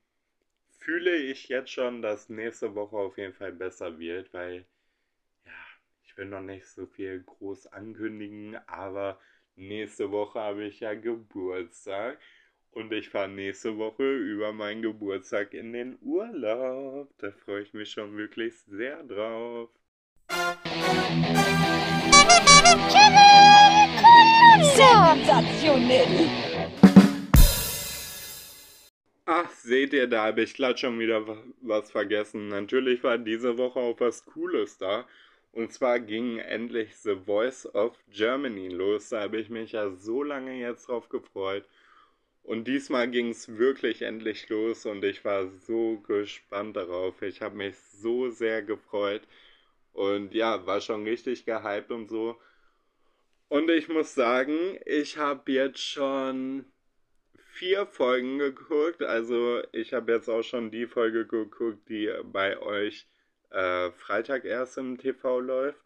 fühle 0.79 1.15
ich 1.15 1.47
jetzt 1.47 1.71
schon, 1.71 2.01
dass 2.01 2.29
nächste 2.29 2.75
Woche 2.75 2.97
auf 2.97 3.17
jeden 3.17 3.33
Fall 3.33 3.53
besser 3.53 3.99
wird, 3.99 4.33
weil 4.33 4.65
ja, 5.45 5.51
ich 6.03 6.17
will 6.17 6.25
noch 6.25 6.41
nicht 6.41 6.67
so 6.67 6.85
viel 6.85 7.23
groß 7.23 7.67
ankündigen, 7.67 8.57
aber 8.67 9.19
nächste 9.55 10.11
Woche 10.11 10.39
habe 10.39 10.65
ich 10.65 10.81
ja 10.81 10.93
Geburtstag 10.93 12.19
und 12.71 12.91
ich 12.91 13.09
fahre 13.09 13.29
nächste 13.29 13.77
Woche 13.77 14.17
über 14.17 14.51
meinen 14.51 14.81
Geburtstag 14.81 15.53
in 15.53 15.73
den 15.73 15.97
Urlaub. 16.01 17.13
Da 17.19 17.31
freue 17.31 17.61
ich 17.61 17.73
mich 17.73 17.91
schon 17.91 18.17
wirklich 18.17 18.59
sehr 18.61 19.03
drauf. 19.03 19.69
Sensationell! 24.75 26.29
Ach, 29.25 29.49
seht 29.51 29.93
ihr, 29.93 30.07
da 30.07 30.25
habe 30.25 30.41
ich 30.41 30.55
glatt 30.55 30.79
schon 30.79 30.99
wieder 30.99 31.23
was 31.61 31.91
vergessen. 31.91 32.47
Natürlich 32.47 33.03
war 33.03 33.19
diese 33.19 33.57
Woche 33.59 33.79
auch 33.79 33.99
was 33.99 34.25
Cooles 34.25 34.77
da. 34.79 35.05
Und 35.51 35.71
zwar 35.71 35.99
ging 35.99 36.39
endlich 36.39 36.95
The 36.95 37.15
Voice 37.15 37.67
of 37.75 37.95
Germany 38.11 38.69
los. 38.69 39.09
Da 39.09 39.21
habe 39.21 39.37
ich 39.37 39.49
mich 39.49 39.73
ja 39.73 39.91
so 39.91 40.23
lange 40.23 40.55
jetzt 40.59 40.87
drauf 40.87 41.07
gefreut. 41.07 41.65
Und 42.41 42.67
diesmal 42.67 43.07
ging 43.09 43.29
es 43.29 43.57
wirklich 43.57 44.01
endlich 44.01 44.49
los 44.49 44.85
und 44.85 45.03
ich 45.05 45.23
war 45.23 45.47
so 45.47 45.99
gespannt 45.99 46.75
darauf. 46.75 47.21
Ich 47.21 47.41
habe 47.41 47.55
mich 47.55 47.77
so 47.77 48.29
sehr 48.29 48.63
gefreut. 48.63 49.21
Und 49.93 50.33
ja, 50.33 50.65
war 50.65 50.81
schon 50.81 51.03
richtig 51.03 51.45
gehypt 51.45 51.91
und 51.91 52.09
so. 52.09 52.37
Und 53.53 53.69
ich 53.69 53.87
muss 53.87 54.15
sagen, 54.15 54.79
ich 54.83 55.19
habe 55.19 55.51
jetzt 55.51 55.77
schon 55.77 56.65
vier 57.37 57.85
Folgen 57.85 58.39
geguckt. 58.39 59.03
Also 59.03 59.61
ich 59.71 59.93
habe 59.93 60.11
jetzt 60.11 60.27
auch 60.27 60.41
schon 60.41 60.71
die 60.71 60.87
Folge 60.87 61.27
geguckt, 61.27 61.87
die 61.87 62.11
bei 62.23 62.57
euch 62.57 63.07
äh, 63.51 63.91
Freitag 63.91 64.45
erst 64.45 64.79
im 64.79 64.97
TV 64.97 65.39
läuft. 65.39 65.79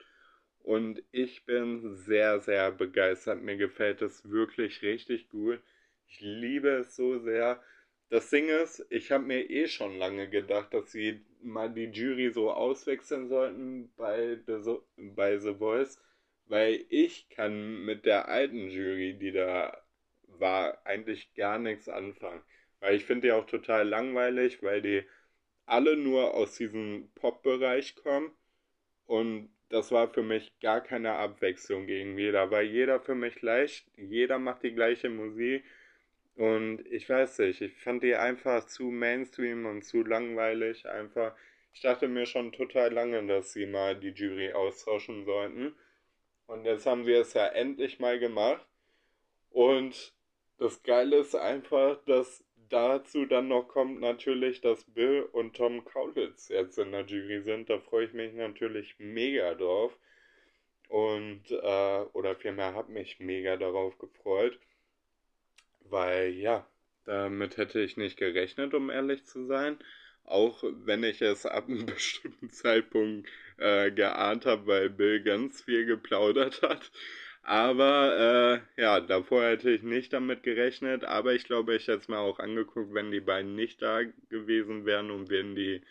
Und 0.60 1.04
ich 1.12 1.46
bin 1.46 1.94
sehr, 1.94 2.40
sehr 2.40 2.72
begeistert. 2.72 3.42
Mir 3.42 3.58
gefällt 3.58 4.02
es 4.02 4.32
wirklich 4.32 4.82
richtig 4.82 5.28
gut. 5.28 5.60
Ich 6.08 6.22
liebe 6.22 6.70
es 6.70 6.96
so 6.96 7.20
sehr. 7.20 7.62
Das 8.10 8.30
Ding 8.30 8.48
ist, 8.48 8.86
ich 8.90 9.12
habe 9.12 9.26
mir 9.26 9.50
eh 9.50 9.68
schon 9.68 9.98
lange 9.98 10.30
gedacht, 10.30 10.74
dass 10.74 10.94
sie 10.94 11.20
mal 11.42 11.70
die 11.70 11.92
Jury 11.92 12.32
so 12.32 12.50
auswechseln 12.50 13.28
sollten 13.28 13.92
bei 13.98 14.40
The, 14.48 14.78
bei 14.96 15.38
The 15.38 15.56
Voice, 15.56 16.02
weil 16.48 16.86
ich 16.90 17.30
kann 17.30 17.84
mit 17.86 18.06
der 18.06 18.28
alten 18.28 18.70
Jury, 18.70 19.18
die 19.18 19.32
da 19.32 19.82
war, 20.28 20.86
eigentlich 20.86 21.34
gar 21.36 21.60
nichts 21.60 21.90
anfangen. 21.90 22.44
Weil 22.80 22.96
ich 22.96 23.06
finde 23.06 23.28
die 23.28 23.32
auch 23.34 23.46
total 23.48 23.88
langweilig, 23.88 24.62
weil 24.64 24.82
die 24.82 25.04
alle 25.66 25.98
nur 25.98 26.34
aus 26.34 26.56
diesem 26.58 27.12
Pop-Bereich 27.16 27.96
kommen 27.96 28.32
und 29.06 29.50
das 29.70 29.92
war 29.92 30.10
für 30.10 30.24
mich 30.24 30.58
gar 30.62 30.82
keine 30.82 31.14
Abwechslung 31.14 31.88
irgendwie. 31.90 32.32
Da 32.32 32.52
war 32.52 32.62
jeder 32.62 33.02
für 33.02 33.16
mich 33.16 33.36
gleich, 33.36 33.86
jeder 33.98 34.40
macht 34.40 34.64
die 34.64 34.74
gleiche 34.74 35.10
Musik 35.10 35.64
und 36.36 36.86
ich 36.88 37.10
weiß 37.10 37.40
nicht, 37.40 37.62
ich 37.62 37.76
fand 37.78 38.04
die 38.04 38.16
einfach 38.16 38.66
zu 38.68 38.86
Mainstream 38.86 39.66
und 39.66 39.84
zu 39.84 40.04
langweilig. 40.04 40.88
Einfach, 40.88 41.36
ich 41.74 41.82
dachte 41.82 42.08
mir 42.08 42.26
schon 42.26 42.52
total 42.52 42.94
lange, 42.94 43.26
dass 43.28 43.54
sie 43.54 43.66
mal 43.66 44.00
die 44.00 44.10
Jury 44.12 44.54
austauschen 44.54 45.26
sollten. 45.26 45.76
Und 46.48 46.66
jetzt 46.66 46.86
haben 46.86 47.04
sie 47.04 47.14
es 47.14 47.34
ja 47.34 47.48
endlich 47.48 48.00
mal 48.00 48.20
gemacht. 48.20 48.66
Und 49.52 50.14
das 50.58 50.82
Geile 50.84 51.18
ist 51.18 51.36
einfach, 51.36 52.04
dass 52.06 52.44
dazu 52.70 53.26
dann 53.26 53.48
noch 53.48 53.68
kommt 53.68 54.00
natürlich, 54.00 54.62
dass 54.62 54.84
Bill 54.86 55.28
und 55.32 55.56
Tom 55.56 55.86
Kaulitz 55.86 56.50
jetzt 56.50 56.78
in 56.78 56.92
der 56.92 57.06
Jury 57.06 57.42
sind. 57.42 57.70
Da 57.70 57.80
freue 57.80 58.06
ich 58.06 58.14
mich 58.14 58.34
natürlich 58.34 58.96
mega 58.98 59.54
drauf. 59.56 59.98
Und, 60.90 61.44
äh, 61.52 62.02
oder 62.14 62.36
vielmehr 62.36 62.74
habe 62.74 62.92
mich 62.92 63.20
mega 63.20 63.58
darauf 63.58 63.98
gefreut. 63.98 64.58
Weil 65.82 66.32
ja, 66.32 66.66
damit 67.06 67.58
hätte 67.58 67.82
ich 67.82 67.98
nicht 67.98 68.18
gerechnet, 68.18 68.74
um 68.74 68.90
ehrlich 68.90 69.26
zu 69.26 69.46
sein. 69.46 69.78
Auch 70.24 70.64
wenn 70.64 71.04
ich 71.04 71.22
es 71.22 71.46
ab 71.46 71.68
einem 71.68 71.86
bestimmten 71.86 72.50
Zeitpunkt 72.50 73.30
äh, 73.58 73.92
geahnt 73.92 74.46
habe, 74.46 74.68
weil 74.68 74.90
Bill 74.90 75.22
ganz 75.24 75.62
viel 75.62 75.86
geplaudert 75.86 76.62
hat. 76.62 76.92
Aber 77.44 78.62
äh, 78.78 78.82
ja, 78.82 79.00
davor 79.00 79.44
hätte 79.46 79.72
ich 79.72 79.82
nicht 79.82 80.12
damit 80.12 80.44
gerechnet. 80.44 81.06
Aber 81.06 81.34
ich 81.34 81.46
glaube, 81.46 81.76
ich 81.76 81.88
hätte 81.88 82.00
es 82.00 82.08
mir 82.10 82.20
auch 82.20 82.40
angeguckt, 82.40 82.94
wenn 82.94 83.12
die 83.12 83.22
beiden 83.22 83.56
nicht 83.56 83.82
da 83.82 84.02
gewesen 84.30 84.86
wären 84.86 85.12
und 85.12 85.30
wenn 85.30 85.56
die 85.56 85.82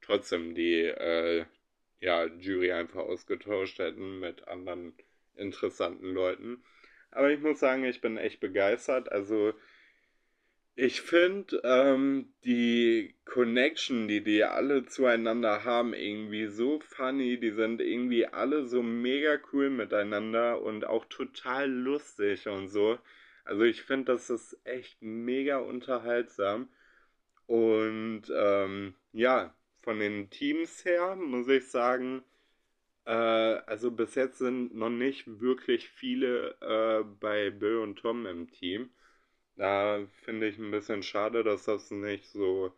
trotzdem 0.00 0.54
die 0.54 0.84
äh, 0.84 1.44
ja, 2.00 2.24
Jury 2.26 2.72
einfach 2.72 3.00
ausgetauscht 3.00 3.78
hätten 3.78 4.20
mit 4.20 4.48
anderen 4.48 4.94
interessanten 5.36 6.12
Leuten. 6.14 6.62
Aber 7.10 7.30
ich 7.30 7.40
muss 7.40 7.60
sagen, 7.60 7.84
ich 7.84 8.00
bin 8.00 8.16
echt 8.16 8.40
begeistert. 8.40 9.12
Also 9.12 9.52
ich 10.74 11.02
finde 11.02 11.60
ähm, 11.64 12.32
die 12.44 13.14
Connection, 13.24 14.08
die 14.08 14.22
die 14.22 14.44
alle 14.44 14.86
zueinander 14.86 15.64
haben, 15.64 15.92
irgendwie 15.94 16.46
so 16.46 16.80
funny. 16.80 17.38
Die 17.38 17.50
sind 17.52 17.80
irgendwie 17.80 18.26
alle 18.26 18.66
so 18.66 18.82
mega 18.82 19.38
cool 19.52 19.70
miteinander 19.70 20.62
und 20.62 20.84
auch 20.86 21.04
total 21.06 21.70
lustig 21.70 22.48
und 22.48 22.68
so. 22.68 22.98
Also 23.44 23.62
ich 23.64 23.82
finde, 23.82 24.12
das 24.12 24.30
ist 24.30 24.58
echt 24.64 25.02
mega 25.02 25.58
unterhaltsam. 25.58 26.68
Und 27.46 28.24
ähm, 28.34 28.94
ja, 29.12 29.54
von 29.82 29.98
den 29.98 30.30
Teams 30.30 30.84
her 30.84 31.16
muss 31.16 31.48
ich 31.48 31.68
sagen, 31.70 32.22
äh, 33.06 33.12
also 33.12 33.90
bis 33.90 34.14
jetzt 34.14 34.38
sind 34.38 34.74
noch 34.74 34.90
nicht 34.90 35.40
wirklich 35.40 35.88
viele 35.90 36.56
äh, 36.60 37.04
bei 37.20 37.50
Bill 37.50 37.78
und 37.78 37.96
Tom 37.98 38.26
im 38.26 38.50
Team. 38.52 38.90
Da 39.56 40.06
finde 40.24 40.48
ich 40.48 40.58
ein 40.58 40.70
bisschen 40.70 41.02
schade, 41.02 41.44
dass 41.44 41.64
das 41.64 41.90
nicht 41.90 42.26
so 42.30 42.72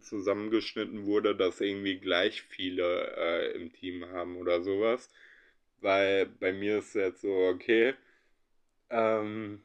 zusammengeschnitten 0.00 1.06
wurde, 1.06 1.36
dass 1.36 1.60
irgendwie 1.60 1.98
gleich 1.98 2.42
viele 2.42 3.14
äh, 3.16 3.52
im 3.56 3.72
Team 3.72 4.06
haben 4.06 4.36
oder 4.36 4.62
sowas. 4.62 5.10
Weil 5.80 6.26
bei 6.26 6.52
mir 6.52 6.78
ist 6.78 6.94
jetzt 6.94 7.22
so, 7.22 7.32
okay. 7.48 7.94
Ähm, 8.90 9.62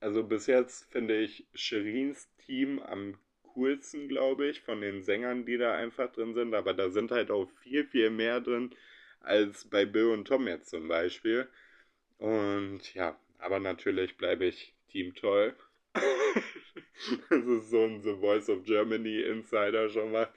also 0.00 0.24
bis 0.24 0.46
jetzt 0.46 0.90
finde 0.92 1.18
ich 1.20 1.46
Sherins 1.54 2.28
Team 2.46 2.80
am 2.80 3.18
coolsten, 3.54 4.08
glaube 4.08 4.48
ich, 4.48 4.60
von 4.62 4.80
den 4.80 5.02
Sängern, 5.02 5.44
die 5.46 5.58
da 5.58 5.74
einfach 5.74 6.12
drin 6.12 6.34
sind. 6.34 6.54
Aber 6.54 6.74
da 6.74 6.90
sind 6.90 7.10
halt 7.10 7.30
auch 7.30 7.48
viel, 7.62 7.84
viel 7.86 8.10
mehr 8.10 8.40
drin 8.40 8.74
als 9.20 9.64
bei 9.66 9.84
Bill 9.84 10.08
und 10.08 10.26
Tom 10.26 10.46
jetzt 10.48 10.70
zum 10.70 10.88
Beispiel. 10.88 11.48
Und 12.18 12.94
ja, 12.94 13.18
aber 13.38 13.60
natürlich 13.60 14.16
bleibe 14.16 14.46
ich 14.46 14.74
Team 14.90 15.14
Toll. 15.14 15.54
das 17.30 17.44
ist 17.44 17.70
so 17.70 17.84
ein 17.84 18.02
The 18.02 18.14
Voice 18.16 18.48
of 18.48 18.64
Germany 18.64 19.22
Insider 19.22 19.88
schon 19.88 20.12
mal. 20.12 20.28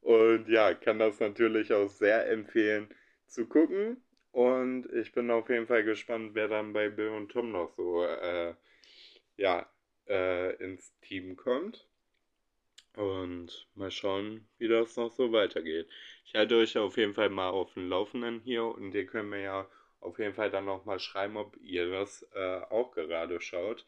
Und 0.00 0.48
ja, 0.48 0.74
kann 0.74 0.98
das 0.98 1.20
natürlich 1.20 1.72
auch 1.72 1.88
sehr 1.88 2.28
empfehlen 2.30 2.88
zu 3.26 3.46
gucken. 3.46 4.02
Und 4.32 4.86
ich 4.92 5.12
bin 5.12 5.30
auf 5.30 5.48
jeden 5.48 5.66
Fall 5.66 5.84
gespannt, 5.84 6.34
wer 6.34 6.48
dann 6.48 6.72
bei 6.72 6.88
Bill 6.88 7.08
und 7.08 7.30
Tom 7.30 7.52
noch 7.52 7.70
so 7.76 8.04
äh, 8.04 8.54
ja, 9.36 9.68
äh, 10.08 10.54
ins 10.62 10.94
Team 11.00 11.36
kommt. 11.36 11.86
Und 12.96 13.68
mal 13.74 13.90
schauen, 13.90 14.48
wie 14.58 14.68
das 14.68 14.96
noch 14.96 15.12
so 15.12 15.32
weitergeht. 15.32 15.88
Ich 16.24 16.34
halte 16.34 16.56
euch 16.56 16.76
auf 16.76 16.96
jeden 16.96 17.14
Fall 17.14 17.30
mal 17.30 17.50
auf 17.50 17.72
dem 17.74 17.88
Laufenden 17.88 18.40
hier 18.40 18.64
und 18.64 18.94
ihr 18.94 19.06
könnt 19.06 19.30
mir 19.30 19.42
ja 19.42 19.70
auf 20.00 20.18
jeden 20.18 20.34
Fall 20.34 20.50
dann 20.50 20.64
noch 20.64 20.84
mal 20.84 20.98
schreiben, 20.98 21.36
ob 21.36 21.56
ihr 21.60 21.90
das 21.90 22.26
äh, 22.34 22.60
auch 22.70 22.92
gerade 22.92 23.40
schaut. 23.40 23.84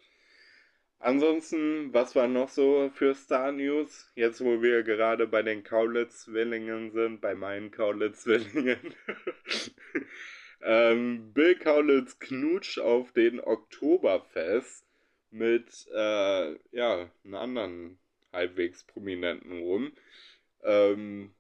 Ansonsten, 1.03 1.93
was 1.93 2.15
war 2.15 2.29
noch 2.29 2.49
so 2.49 2.89
für 2.95 3.13
Star 3.17 3.51
News? 3.51 4.09
Jetzt, 4.15 4.41
wo 4.45 4.63
wir 4.63 4.85
gerade 4.85 5.27
bei 5.27 5.43
den 5.43 5.65
Kaulitz-Zwillingen 5.65 6.93
sind, 6.93 7.21
bei 7.21 7.35
meinen 7.35 7.73
Kaulitz-Zwillingen. 7.73 8.79
ähm, 10.63 11.33
Bill 11.35 11.57
Kaulitz 11.57 12.21
knutscht 12.21 12.79
auf 12.79 13.11
den 13.11 13.41
Oktoberfest 13.41 14.87
mit, 15.33 15.89
äh, 15.93 16.53
ja, 16.71 17.11
einem 17.25 17.35
anderen 17.35 17.99
halbwegs 18.33 18.85
Prominenten 18.85 19.59
rum. 19.59 19.93
Ähm, 20.63 21.35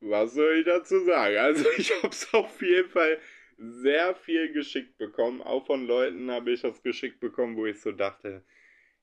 was 0.00 0.34
soll 0.34 0.56
ich 0.58 0.64
dazu 0.64 0.98
sagen? 1.04 1.36
Also, 1.36 1.64
ich 1.76 1.92
hab's 2.02 2.34
auf 2.34 2.60
jeden 2.60 2.90
Fall 2.90 3.20
sehr 3.58 4.14
viel 4.14 4.52
geschickt 4.52 4.96
bekommen. 4.98 5.42
Auch 5.42 5.66
von 5.66 5.86
Leuten 5.86 6.30
habe 6.30 6.52
ich 6.52 6.62
das 6.62 6.82
geschickt 6.82 7.20
bekommen, 7.20 7.56
wo 7.56 7.66
ich 7.66 7.80
so 7.80 7.92
dachte, 7.92 8.42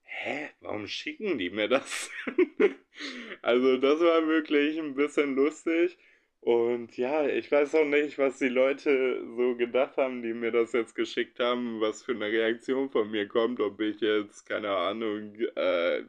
hä, 0.04 0.50
warum 0.62 0.88
schicken 0.88 1.38
die 1.38 1.50
mir 1.50 1.68
das? 1.68 2.10
also 3.42 3.78
das 3.78 4.00
war 4.00 4.28
wirklich 4.28 4.80
ein 4.80 4.96
bisschen 4.96 5.36
lustig. 5.36 5.98
Und 6.42 6.96
ja, 6.96 7.28
ich 7.28 7.52
weiß 7.52 7.74
auch 7.76 7.86
nicht, 7.86 8.18
was 8.20 8.38
die 8.38 8.50
Leute 8.50 9.26
so 9.36 9.56
gedacht 9.56 9.98
haben, 9.98 10.22
die 10.22 10.34
mir 10.34 10.52
das 10.52 10.74
jetzt 10.74 10.94
geschickt 10.96 11.40
haben, 11.40 11.82
was 11.82 12.04
für 12.04 12.12
eine 12.12 12.28
Reaktion 12.28 12.90
von 12.92 13.10
mir 13.10 13.28
kommt, 13.28 13.60
ob 13.60 13.82
ich 13.82 14.00
jetzt, 14.00 14.46
keine 14.46 14.70
Ahnung, 14.70 15.36
äh, 15.56 16.04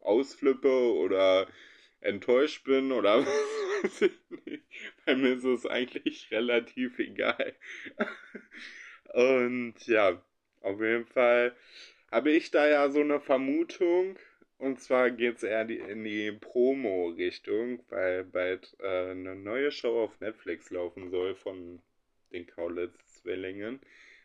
ausflippe 0.00 0.94
oder 0.94 1.46
enttäuscht 2.04 2.64
bin 2.64 2.92
oder 2.92 3.20
was 3.20 3.26
weiß 3.82 4.02
ich 4.02 4.46
nicht. 4.46 4.64
Bei 5.04 5.14
mir 5.14 5.34
ist 5.34 5.44
es 5.44 5.66
eigentlich 5.66 6.30
relativ 6.30 6.98
egal. 6.98 7.54
Und 9.12 9.74
ja, 9.86 10.22
auf 10.60 10.80
jeden 10.80 11.06
Fall 11.06 11.54
habe 12.10 12.30
ich 12.30 12.50
da 12.50 12.66
ja 12.68 12.88
so 12.90 13.00
eine 13.00 13.20
Vermutung. 13.20 14.18
Und 14.58 14.80
zwar 14.80 15.10
geht 15.10 15.36
es 15.36 15.42
eher 15.42 15.64
die, 15.64 15.78
in 15.78 16.04
die 16.04 16.32
Promo-Richtung, 16.32 17.82
weil 17.88 18.24
bald 18.24 18.76
äh, 18.80 19.10
eine 19.10 19.34
neue 19.34 19.70
Show 19.72 20.04
auf 20.04 20.20
Netflix 20.20 20.70
laufen 20.70 21.10
soll 21.10 21.34
von 21.34 21.82
den 22.32 22.46
Kaulitz-Zwillingen. 22.46 23.80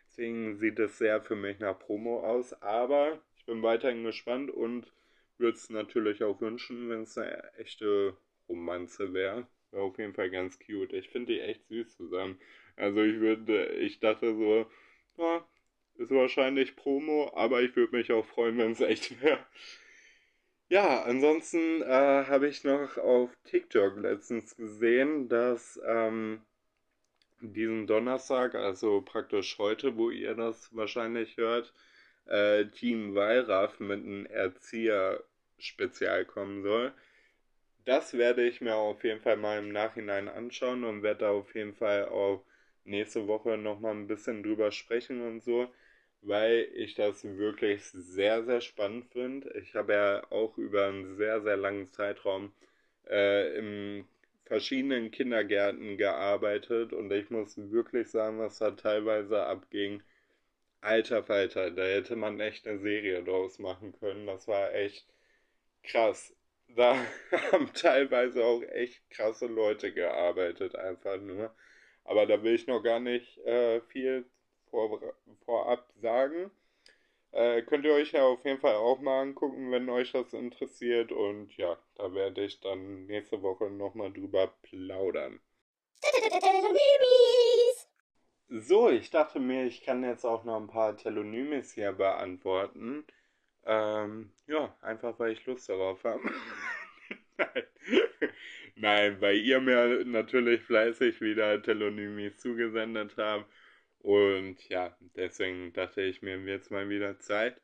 Deswegen 0.08 0.58
sieht 0.58 0.80
es 0.80 0.98
sehr 0.98 1.22
für 1.22 1.36
mich 1.36 1.60
nach 1.60 1.78
Promo 1.78 2.22
aus. 2.22 2.54
Aber 2.62 3.20
ich 3.38 3.46
bin 3.46 3.64
weiterhin 3.64 4.04
gespannt 4.04 4.52
und 4.52 4.92
würde 5.40 5.58
es 5.58 5.70
natürlich 5.70 6.24
auch 6.24 6.42
wünschen, 6.42 6.90
wenn 6.90 7.04
es 7.04 7.18
eine 7.18 7.54
echte 7.56 8.18
Romanze 8.48 9.14
wäre. 9.14 9.48
Wäre 9.72 9.84
auf 9.84 9.98
jeden 9.98 10.14
Fall 10.14 10.30
ganz 10.30 10.60
cute. 10.60 10.94
Ich 10.94 11.10
finde 11.10 11.34
die 11.34 11.40
echt 11.40 11.68
süß 11.68 11.96
zusammen. 11.98 12.40
Also 12.76 13.04
ich 13.04 13.20
würde, 13.20 13.68
ich 13.74 14.00
dachte 14.00 14.36
so, 14.36 14.66
ja, 15.18 15.46
ist 15.96 16.12
wahrscheinlich 16.12 16.76
Promo, 16.76 17.32
aber 17.36 17.62
ich 17.62 17.76
würde 17.76 17.96
mich 17.96 18.12
auch 18.12 18.26
freuen, 18.26 18.58
wenn 18.58 18.72
es 18.72 18.82
echt 18.82 19.22
wäre. 19.22 19.46
Ja, 20.70 21.02
ansonsten 21.04 21.82
äh, 21.82 21.86
habe 22.28 22.48
ich 22.48 22.64
noch 22.64 22.98
auf 22.98 23.32
TikTok 23.46 23.98
letztens 23.98 24.56
gesehen, 24.56 25.28
dass 25.28 25.80
ähm, 25.86 26.42
diesen 27.42 27.88
Donnerstag, 27.88 28.56
also 28.56 29.02
praktisch 29.02 29.58
heute, 29.58 29.98
wo 29.98 30.10
ihr 30.12 30.36
das 30.36 30.74
wahrscheinlich 30.76 31.38
hört, 31.38 31.74
äh, 32.26 32.66
Team 32.68 33.16
Wallraff 33.16 33.80
mit 33.80 34.04
einem 34.04 34.26
Erzieher-Spezial 35.60 36.26
kommen 36.26 36.64
soll. 36.64 36.94
Das 37.86 38.18
werde 38.18 38.48
ich 38.48 38.62
mir 38.62 38.76
auf 38.76 39.04
jeden 39.04 39.22
Fall 39.22 39.38
mal 39.38 39.60
im 39.60 39.72
Nachhinein 39.72 40.28
anschauen 40.30 40.84
und 40.84 41.04
werde 41.04 41.22
da 41.22 41.32
auf 41.32 41.54
jeden 41.56 41.74
Fall 41.76 42.06
auch 42.10 42.44
nächste 42.86 43.28
Woche 43.28 43.58
nochmal 43.58 43.94
ein 43.94 44.08
bisschen 44.08 44.44
drüber 44.44 44.72
sprechen 44.72 45.22
und 45.22 45.44
so, 45.44 45.68
weil 46.22 46.68
ich 46.76 46.96
das 46.96 47.24
wirklich 47.24 47.84
sehr, 47.86 48.44
sehr 48.44 48.62
spannend 48.62 49.08
finde. 49.12 49.52
Ich 49.60 49.76
habe 49.76 49.94
ja 49.94 50.32
auch 50.32 50.58
über 50.58 50.88
einen 50.88 51.16
sehr, 51.18 51.42
sehr 51.42 51.58
langen 51.58 51.88
Zeitraum 51.90 52.54
äh, 53.10 53.58
in 53.58 54.08
verschiedenen 54.46 55.12
Kindergärten 55.12 55.98
gearbeitet 55.98 56.94
und 56.94 57.12
ich 57.12 57.30
muss 57.30 57.58
wirklich 57.72 58.10
sagen, 58.10 58.40
was 58.40 58.60
da 58.60 58.72
teilweise 58.72 59.44
abging. 59.44 60.02
Alter 60.82 61.24
Falter, 61.24 61.72
da 61.72 61.84
hätte 61.84 62.16
man 62.16 62.40
echt 62.40 62.68
eine 62.68 62.80
Serie 62.80 63.24
draus 63.24 63.60
machen 63.60 63.94
können. 64.00 64.28
Das 64.28 64.48
war 64.48 64.74
echt 64.74 65.06
krass. 65.84 66.34
Da 66.68 66.96
haben 67.52 67.72
teilweise 67.74 68.46
auch 68.46 68.62
echt 68.64 69.10
krasse 69.10 69.48
Leute 69.48 69.94
gearbeitet, 69.94 70.76
einfach 70.76 71.18
nur. 71.18 71.54
Aber 72.04 72.26
da 72.26 72.42
will 72.44 72.56
ich 72.56 72.68
noch 72.68 72.82
gar 72.82 73.00
nicht 73.00 73.38
äh, 73.40 73.82
viel 73.82 74.26
vor, 74.70 75.02
vorab 75.46 75.92
sagen. 76.02 76.52
Äh, 77.32 77.62
könnt 77.64 77.86
ihr 77.86 77.94
euch 77.94 78.12
ja 78.12 78.24
auf 78.24 78.44
jeden 78.44 78.60
Fall 78.60 78.76
auch 78.76 79.00
mal 79.00 79.22
angucken, 79.22 79.72
wenn 79.72 79.90
euch 79.90 80.12
das 80.12 80.34
interessiert. 80.34 81.12
Und 81.12 81.56
ja, 81.58 81.78
da 81.96 82.14
werde 82.14 82.44
ich 82.44 82.60
dann 82.60 83.06
nächste 83.06 83.42
Woche 83.42 83.70
nochmal 83.70 84.12
drüber 84.12 84.48
plaudern. 84.64 85.40
So, 88.48 88.90
ich 88.90 89.12
dachte 89.12 89.40
mir, 89.40 89.66
ich 89.66 89.84
kann 89.84 90.04
jetzt 90.04 90.26
auch 90.26 90.44
noch 90.44 90.58
ein 90.58 90.68
paar 90.68 90.98
Telonymis 90.98 91.74
hier 91.74 91.92
beantworten. 91.92 93.06
Ähm, 93.66 94.32
ja, 94.48 94.76
einfach 94.82 95.18
weil 95.20 95.34
ich 95.34 95.46
Lust 95.46 95.70
darauf 95.70 96.04
habe. 96.04 96.22
Nein. 98.76 99.22
Weil 99.22 99.38
ihr 99.38 99.60
mir 99.60 100.04
natürlich 100.06 100.62
fleißig 100.62 101.22
wieder 101.22 101.62
Telonymis 101.62 102.38
zugesendet 102.38 103.16
habt. 103.18 103.46
Und 104.00 104.58
ja, 104.70 104.96
deswegen 105.16 105.74
dachte 105.74 106.02
ich 106.02 106.22
mir 106.22 106.38
jetzt 106.46 106.72
mal 106.72 106.90
wieder 106.90 107.20
Zeit. 107.20 107.62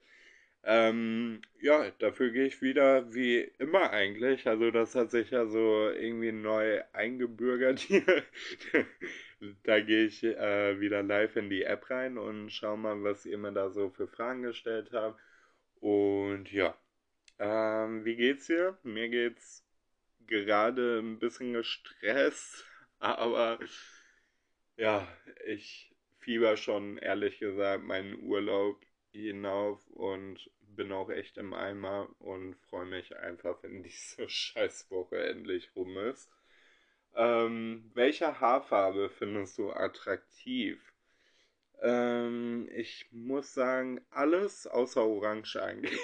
Ähm, 0.68 1.42
ja, 1.62 1.92
dafür 2.00 2.32
gehe 2.32 2.48
ich 2.48 2.62
wieder 2.62 3.14
wie 3.14 3.40
immer 3.60 3.92
eigentlich. 3.92 4.48
Also 4.48 4.72
das 4.72 4.96
hat 4.96 5.12
sich 5.12 5.30
ja 5.32 5.46
so 5.46 5.90
irgendwie 5.92 6.32
neu 6.32 6.82
eingebürgert 6.92 7.80
hier. 7.80 8.04
da 9.64 9.80
gehe 9.80 10.06
ich 10.06 10.24
äh, 10.24 10.80
wieder 10.80 11.04
live 11.04 11.36
in 11.36 11.50
die 11.50 11.64
App 11.64 11.90
rein 11.92 12.18
und 12.18 12.50
schau 12.52 12.76
mal, 12.78 13.04
was 13.04 13.26
ihr 13.26 13.38
mir 13.38 13.52
da 13.54 13.70
so 13.70 13.92
für 13.92 14.08
Fragen 14.08 14.42
gestellt 14.42 14.90
habt. 14.92 15.20
Und 15.86 16.52
ja, 16.52 16.76
ähm, 17.38 18.06
wie 18.06 18.16
geht's 18.16 18.48
dir? 18.48 18.76
Mir 18.82 19.08
geht's 19.08 19.64
gerade 20.26 20.98
ein 21.00 21.20
bisschen 21.20 21.54
gestresst, 21.54 22.66
aber 23.00 23.60
ja, 24.78 25.08
ich 25.46 25.94
fieber 26.18 26.58
schon 26.58 26.98
ehrlich 26.98 27.38
gesagt 27.38 27.84
meinen 27.84 28.20
Urlaub 28.24 28.84
hinauf 29.12 29.86
und 29.92 30.50
bin 30.62 30.92
auch 30.92 31.12
echt 31.12 31.38
im 31.38 31.54
Eimer 31.54 32.10
und 32.18 32.56
freue 32.56 32.88
mich 32.88 33.16
einfach, 33.16 33.62
wenn 33.62 33.84
diese 33.84 34.28
Scheißwoche 34.28 35.24
endlich 35.24 35.76
rum 35.76 35.96
ist. 36.00 36.32
Ähm, 37.16 37.92
welche 37.94 38.40
Haarfarbe 38.40 39.12
findest 39.12 39.60
du 39.60 39.72
attraktiv? 39.72 40.95
Ähm, 41.82 42.70
ich 42.74 43.08
muss 43.12 43.54
sagen, 43.54 44.02
alles 44.10 44.68
außer 44.68 45.06
Orange 45.06 45.62
eigentlich. 45.62 46.00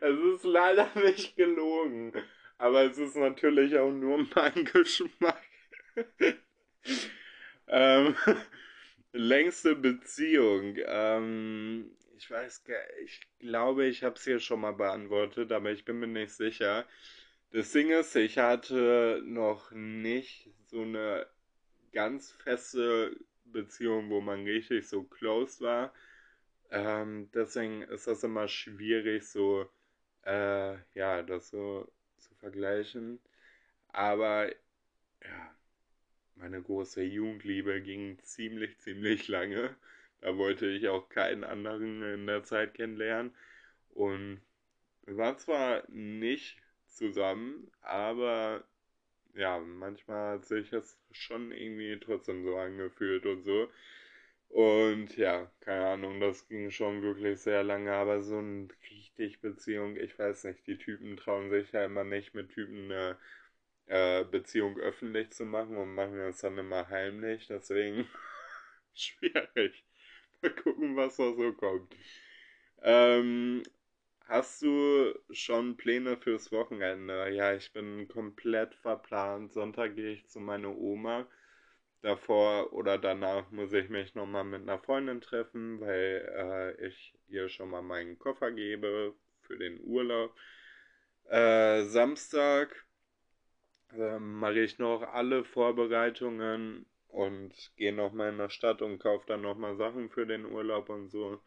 es 0.00 0.18
ist 0.34 0.44
leider 0.44 0.88
nicht 1.02 1.36
gelogen. 1.36 2.12
Aber 2.58 2.82
es 2.82 2.98
ist 2.98 3.16
natürlich 3.16 3.78
auch 3.78 3.92
nur 3.92 4.26
mein 4.34 4.64
Geschmack. 4.64 5.42
ähm, 7.68 8.16
längste 9.12 9.76
Beziehung. 9.76 10.76
Ähm, 10.86 11.96
ich 12.18 12.30
weiß, 12.30 12.64
ich 13.04 13.20
glaube, 13.38 13.86
ich 13.86 14.02
habe 14.02 14.16
es 14.16 14.24
hier 14.24 14.40
schon 14.40 14.60
mal 14.60 14.72
beantwortet, 14.72 15.52
aber 15.52 15.70
ich 15.70 15.84
bin 15.84 16.00
mir 16.00 16.08
nicht 16.08 16.32
sicher. 16.32 16.84
Das 17.52 17.72
Ding 17.72 17.90
ist, 17.90 18.16
ich 18.16 18.38
hatte 18.38 19.22
noch 19.24 19.70
nicht 19.70 20.50
so 20.66 20.82
eine 20.82 21.28
ganz 21.92 22.32
feste 22.32 23.16
Beziehung, 23.44 24.10
wo 24.10 24.20
man 24.20 24.44
richtig 24.44 24.88
so 24.88 25.04
close 25.04 25.62
war. 25.64 25.94
Ähm, 26.70 27.30
deswegen 27.32 27.82
ist 27.82 28.08
das 28.08 28.24
immer 28.24 28.48
schwierig, 28.48 29.26
so, 29.28 29.68
äh, 30.24 30.76
ja, 30.94 31.22
das 31.22 31.50
so 31.50 31.90
zu 32.18 32.34
vergleichen. 32.36 33.20
Aber, 33.90 34.50
ja, 35.24 35.56
meine 36.36 36.62
große 36.62 37.02
Jugendliebe 37.02 37.82
ging 37.82 38.18
ziemlich, 38.24 38.78
ziemlich 38.80 39.28
lange. 39.28 39.76
Da 40.20 40.36
wollte 40.36 40.66
ich 40.68 40.88
auch 40.88 41.08
keinen 41.08 41.44
anderen 41.44 42.02
in 42.02 42.26
der 42.26 42.42
Zeit 42.44 42.74
kennenlernen. 42.74 43.34
Und 43.90 44.40
wir 45.06 45.16
waren 45.16 45.38
zwar 45.38 45.84
nicht 45.90 46.58
zusammen, 46.86 47.70
aber 47.82 48.64
ja, 49.34 49.58
manchmal 49.60 50.34
hat 50.36 50.46
sich 50.46 50.70
das 50.70 50.98
schon 51.12 51.52
irgendwie 51.52 51.98
trotzdem 52.00 52.44
so 52.44 52.56
angefühlt 52.56 53.26
und 53.26 53.44
so. 53.44 53.68
Und 54.48 55.16
ja, 55.16 55.50
keine 55.60 55.86
Ahnung, 55.88 56.20
das 56.20 56.48
ging 56.48 56.70
schon 56.70 57.02
wirklich 57.02 57.40
sehr 57.40 57.62
lange, 57.64 57.92
aber 57.92 58.22
so 58.22 58.38
eine 58.38 58.68
richtig 58.90 59.40
Beziehung, 59.40 59.96
ich 59.96 60.18
weiß 60.18 60.44
nicht, 60.44 60.66
die 60.66 60.78
Typen 60.78 61.16
trauen 61.16 61.50
sich 61.50 61.72
ja 61.72 61.84
immer 61.84 62.04
nicht 62.04 62.34
mit 62.34 62.50
Typen 62.50 62.84
eine 62.90 63.18
äh, 63.86 64.24
Beziehung 64.24 64.78
öffentlich 64.78 65.30
zu 65.32 65.44
machen 65.46 65.76
und 65.76 65.94
machen 65.94 66.18
das 66.18 66.40
dann 66.40 66.58
immer 66.58 66.88
heimlich, 66.88 67.46
deswegen 67.48 68.08
schwierig. 68.94 69.84
Mal 70.42 70.50
gucken, 70.54 70.96
was 70.96 71.16
da 71.16 71.32
so 71.32 71.52
kommt. 71.52 71.94
Ähm, 72.82 73.62
hast 74.26 74.62
du 74.62 75.14
schon 75.30 75.76
Pläne 75.76 76.16
fürs 76.16 76.52
Wochenende? 76.52 77.30
Ja, 77.30 77.54
ich 77.54 77.72
bin 77.72 78.08
komplett 78.08 78.74
verplant. 78.76 79.52
Sonntag 79.52 79.96
gehe 79.96 80.12
ich 80.12 80.28
zu 80.28 80.40
meiner 80.40 80.76
Oma. 80.76 81.26
Davor 82.02 82.72
oder 82.72 82.98
danach 82.98 83.50
muss 83.50 83.72
ich 83.72 83.88
mich 83.88 84.14
nochmal 84.14 84.44
mit 84.44 84.62
einer 84.62 84.78
Freundin 84.78 85.20
treffen, 85.20 85.80
weil 85.80 86.76
äh, 86.78 86.86
ich 86.86 87.14
ihr 87.28 87.48
schon 87.48 87.70
mal 87.70 87.82
meinen 87.82 88.18
Koffer 88.18 88.52
gebe 88.52 89.14
für 89.42 89.58
den 89.58 89.80
Urlaub. 89.82 90.34
Äh, 91.24 91.82
Samstag 91.84 92.86
äh, 93.92 94.18
mache 94.18 94.60
ich 94.60 94.78
noch 94.78 95.02
alle 95.02 95.44
Vorbereitungen 95.44 96.86
und 97.08 97.52
gehe 97.76 97.92
nochmal 97.92 98.30
in 98.30 98.38
der 98.38 98.50
Stadt 98.50 98.82
und 98.82 98.98
kaufe 98.98 99.26
dann 99.26 99.42
nochmal 99.42 99.76
Sachen 99.76 100.10
für 100.10 100.26
den 100.26 100.44
Urlaub 100.46 100.88
und 100.88 101.08
so. 101.08 101.40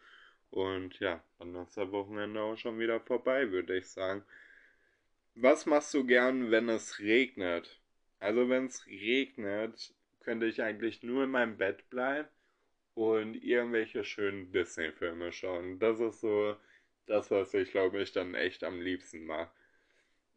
Und 0.50 1.00
ja, 1.00 1.24
dann 1.40 1.56
ist 1.56 1.78
das 1.78 1.92
Wochenende 1.92 2.42
auch 2.42 2.58
schon 2.58 2.80
wieder 2.80 3.00
vorbei, 3.00 3.52
würde 3.52 3.78
ich 3.78 3.90
sagen. 3.90 4.24
Was 5.36 5.66
machst 5.66 5.94
du 5.94 6.06
gern, 6.06 6.52
wenn 6.52 6.70
es 6.70 7.00
regnet? 7.00 7.80
Also 8.20 8.50
wenn 8.50 8.66
es 8.66 8.86
regnet, 8.88 9.94
könnte 10.22 10.46
ich 10.46 10.62
eigentlich 10.62 11.04
nur 11.04 11.24
in 11.24 11.32
meinem 11.32 11.58
Bett 11.58 11.90
bleiben 11.90 12.30
und 12.94 13.36
irgendwelche 13.36 14.04
schönen 14.04 14.52
Disney-Filme 14.52 15.32
schauen. 15.32 15.80
Das 15.80 16.00
ist 16.00 16.22
so 16.22 16.56
das, 17.08 17.32
was 17.32 17.54
ich 17.54 17.72
glaube 17.72 18.02
ich 18.02 18.12
dann 18.12 18.36
echt 18.36 18.64
am 18.64 18.82
liebsten 18.82 19.26
mache. 19.26 19.52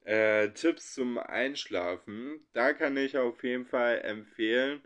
Äh, 0.05 0.51
Tipps 0.51 0.95
zum 0.95 1.19
Einschlafen. 1.19 2.47
Da 2.53 2.73
kann 2.73 2.97
ich 2.97 3.17
auf 3.19 3.43
jeden 3.43 3.67
Fall 3.67 4.01
empfehlen, 4.03 4.83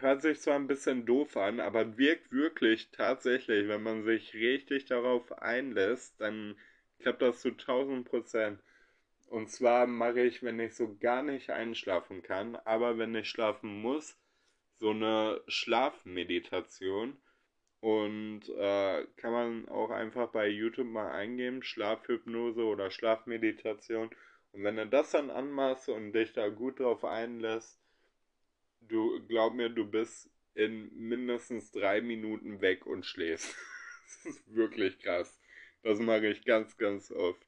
hört 0.00 0.22
sich 0.22 0.40
zwar 0.40 0.56
ein 0.56 0.66
bisschen 0.66 1.06
doof 1.06 1.36
an, 1.36 1.60
aber 1.60 1.98
wirkt 1.98 2.32
wirklich 2.32 2.90
tatsächlich, 2.90 3.68
wenn 3.68 3.82
man 3.82 4.04
sich 4.04 4.34
richtig 4.34 4.86
darauf 4.86 5.32
einlässt, 5.40 6.20
dann 6.20 6.56
klappt 7.00 7.22
das 7.22 7.40
zu 7.40 7.50
1000 7.50 8.08
Prozent. 8.08 8.60
Und 9.28 9.50
zwar 9.50 9.86
mache 9.86 10.20
ich, 10.20 10.42
wenn 10.42 10.60
ich 10.60 10.74
so 10.74 10.96
gar 10.98 11.22
nicht 11.22 11.50
einschlafen 11.50 12.22
kann, 12.22 12.56
aber 12.56 12.98
wenn 12.98 13.14
ich 13.14 13.28
schlafen 13.28 13.80
muss, 13.80 14.18
so 14.78 14.90
eine 14.90 15.40
Schlafmeditation. 15.48 17.16
Und 17.80 18.48
äh, 18.50 19.06
kann 19.16 19.32
man 19.32 19.68
auch 19.68 19.90
einfach 19.90 20.28
bei 20.28 20.48
YouTube 20.48 20.86
mal 20.86 21.10
eingeben, 21.10 21.62
Schlafhypnose 21.64 22.64
oder 22.64 22.90
Schlafmeditation. 22.90 24.10
Und 24.52 24.64
wenn 24.64 24.76
du 24.76 24.86
das 24.86 25.10
dann 25.12 25.30
anmachst 25.30 25.88
und 25.88 26.12
dich 26.12 26.32
da 26.32 26.48
gut 26.48 26.78
drauf 26.80 27.04
einlässt, 27.04 27.81
du 28.88 29.26
glaub 29.26 29.54
mir, 29.54 29.68
du 29.68 29.84
bist 29.84 30.30
in 30.54 30.90
mindestens 30.94 31.70
drei 31.70 32.00
Minuten 32.00 32.60
weg 32.60 32.86
und 32.86 33.06
schläfst. 33.06 33.54
das 34.24 34.34
ist 34.36 34.54
wirklich 34.54 34.98
krass. 35.00 35.38
Das 35.82 35.98
mache 35.98 36.28
ich 36.28 36.44
ganz, 36.44 36.76
ganz 36.76 37.10
oft. 37.10 37.44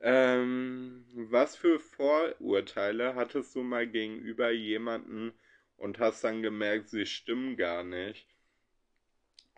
Ähm, 0.00 1.04
was 1.12 1.56
für 1.56 1.80
Vorurteile 1.80 3.14
hattest 3.14 3.54
du 3.54 3.62
mal 3.62 3.86
gegenüber 3.86 4.50
jemanden 4.50 5.32
und 5.76 5.98
hast 5.98 6.22
dann 6.22 6.42
gemerkt, 6.42 6.88
sie 6.88 7.06
stimmen 7.06 7.56
gar 7.56 7.82
nicht? 7.82 8.28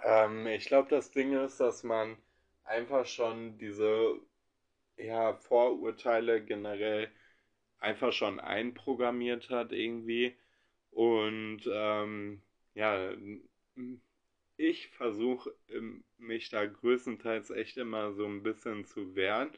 Ähm, 0.03 0.47
ich 0.47 0.67
glaube, 0.67 0.89
das 0.89 1.11
Ding 1.11 1.33
ist, 1.35 1.61
dass 1.61 1.83
man 1.83 2.17
einfach 2.65 3.07
schon 3.07 3.59
diese 3.59 4.19
ja, 4.97 5.35
Vorurteile 5.35 6.43
generell 6.43 7.11
einfach 7.81 8.13
schon 8.13 8.41
einprogrammiert 8.41 9.51
hat 9.51 9.73
irgendwie. 9.73 10.37
Und 10.91 11.63
ähm, 11.73 12.43
ja, 12.75 13.13
ich 14.57 14.89
versuche 14.89 15.55
mich 16.19 16.51
da 16.51 16.67
größtenteils 16.67 17.51
echt 17.51 17.77
immer 17.77 18.13
so 18.13 18.27
ein 18.27 18.43
bisschen 18.43 18.85
zu 18.85 19.15
wehren 19.15 19.51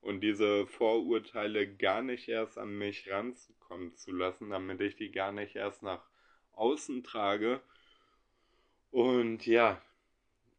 und 0.00 0.20
diese 0.20 0.66
Vorurteile 0.66 1.66
gar 1.76 2.02
nicht 2.02 2.28
erst 2.28 2.58
an 2.58 2.76
mich 2.78 3.10
rankommen 3.10 3.94
zu 3.96 4.12
lassen, 4.12 4.50
damit 4.50 4.80
ich 4.80 4.96
die 4.96 5.10
gar 5.10 5.32
nicht 5.32 5.56
erst 5.56 5.82
nach 5.82 6.08
außen 6.52 7.02
trage. 7.04 7.60
Und 8.90 9.46
ja, 9.46 9.82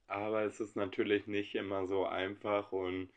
aber 0.08 0.44
es 0.44 0.60
ist 0.60 0.76
natürlich 0.76 1.28
nicht 1.28 1.56
immer 1.56 1.88
so 1.88 2.06
einfach 2.06 2.72
und 2.72 3.10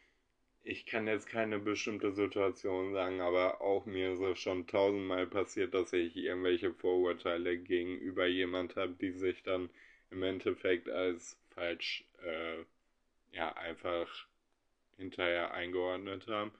ich 0.62 0.86
kann 0.86 1.06
jetzt 1.06 1.26
keine 1.28 1.58
bestimmte 1.58 2.12
Situation 2.12 2.92
sagen, 2.92 3.20
aber 3.20 3.60
auch 3.60 3.86
mir 3.86 4.12
ist 4.12 4.20
es 4.20 4.38
schon 4.38 4.66
tausendmal 4.66 5.26
passiert, 5.26 5.74
dass 5.74 5.92
ich 5.92 6.16
irgendwelche 6.16 6.72
Vorurteile 6.74 7.58
gegenüber 7.58 8.26
jemand 8.26 8.76
habe, 8.76 8.92
die 8.94 9.12
sich 9.12 9.42
dann 9.42 9.70
im 10.10 10.22
Endeffekt 10.22 10.88
als 10.88 11.38
falsch, 11.50 12.04
äh, 12.22 12.64
ja, 13.32 13.52
einfach 13.54 14.26
hinterher 14.98 15.52
eingeordnet 15.54 16.26
haben. 16.28 16.52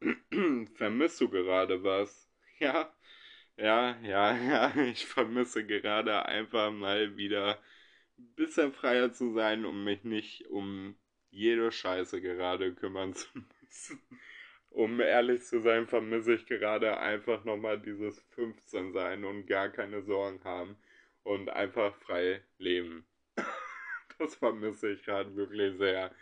Vermisst 0.74 1.20
du 1.20 1.28
gerade 1.28 1.82
was? 1.84 2.26
Ja, 2.60 2.92
ja, 3.56 3.96
ja, 4.02 4.36
ja, 4.36 4.76
ich 4.84 5.06
vermisse 5.06 5.66
gerade 5.66 6.26
einfach 6.26 6.72
mal 6.72 7.16
wieder 7.16 7.58
ein 8.18 8.34
bisschen 8.36 8.72
freier 8.72 9.12
zu 9.12 9.32
sein, 9.34 9.64
um 9.66 9.84
mich 9.84 10.04
nicht 10.04 10.46
um 10.48 10.96
jede 11.30 11.72
Scheiße 11.72 12.20
gerade 12.20 12.74
kümmern 12.74 13.14
zu 13.14 13.28
müssen. 13.34 14.00
Um 14.70 15.00
ehrlich 15.00 15.42
zu 15.42 15.60
sein, 15.60 15.88
vermisse 15.88 16.34
ich 16.34 16.46
gerade 16.46 16.98
einfach 16.98 17.44
nochmal 17.44 17.80
dieses 17.80 18.20
15 18.34 18.92
sein 18.92 19.24
und 19.24 19.46
gar 19.46 19.68
keine 19.68 20.02
Sorgen 20.02 20.42
haben 20.44 20.76
und 21.24 21.50
einfach 21.50 21.94
frei 21.96 22.42
leben. 22.58 23.04
das 24.18 24.36
vermisse 24.36 24.92
ich 24.92 25.02
gerade 25.02 25.34
wirklich 25.34 25.76
sehr. 25.76 26.14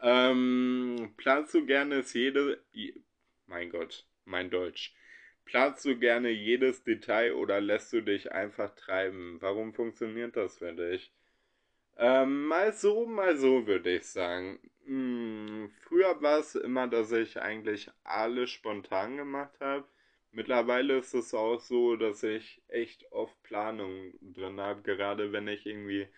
Ähm, 0.00 1.14
planst 1.16 1.54
du 1.54 1.64
gerne 1.64 2.04
jede. 2.12 2.60
Mein 3.46 3.70
Gott, 3.70 4.06
mein 4.24 4.50
Deutsch. 4.50 4.92
Planst 5.44 5.84
du 5.84 5.96
gerne 5.96 6.30
jedes 6.30 6.82
Detail 6.82 7.34
oder 7.34 7.60
lässt 7.60 7.92
du 7.92 8.00
dich 8.00 8.32
einfach 8.32 8.74
treiben? 8.74 9.36
Warum 9.40 9.74
funktioniert 9.74 10.36
das 10.36 10.58
für 10.58 10.72
dich? 10.72 11.12
Ähm, 11.96 12.46
mal 12.48 12.72
so, 12.72 13.06
mal 13.06 13.36
so 13.36 13.66
würde 13.66 13.96
ich 13.96 14.06
sagen. 14.06 14.58
Hm, 14.86 15.70
früher 15.82 16.20
war 16.22 16.38
es 16.40 16.54
immer, 16.54 16.88
dass 16.88 17.12
ich 17.12 17.40
eigentlich 17.40 17.90
alles 18.04 18.50
spontan 18.50 19.16
gemacht 19.16 19.54
habe. 19.60 19.86
Mittlerweile 20.32 20.98
ist 20.98 21.14
es 21.14 21.34
auch 21.34 21.60
so, 21.60 21.96
dass 21.96 22.22
ich 22.22 22.62
echt 22.68 23.10
oft 23.12 23.40
Planung 23.42 24.12
drin 24.22 24.60
habe, 24.60 24.82
gerade 24.82 25.32
wenn 25.32 25.46
ich 25.48 25.66
irgendwie 25.66 26.08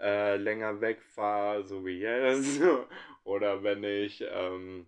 äh, 0.00 0.36
länger 0.36 0.80
wegfahre, 0.80 1.64
so 1.64 1.84
wie 1.86 2.00
jetzt, 2.00 2.60
oder 3.24 3.62
wenn 3.64 3.84
ich 3.84 4.24
ähm, 4.30 4.86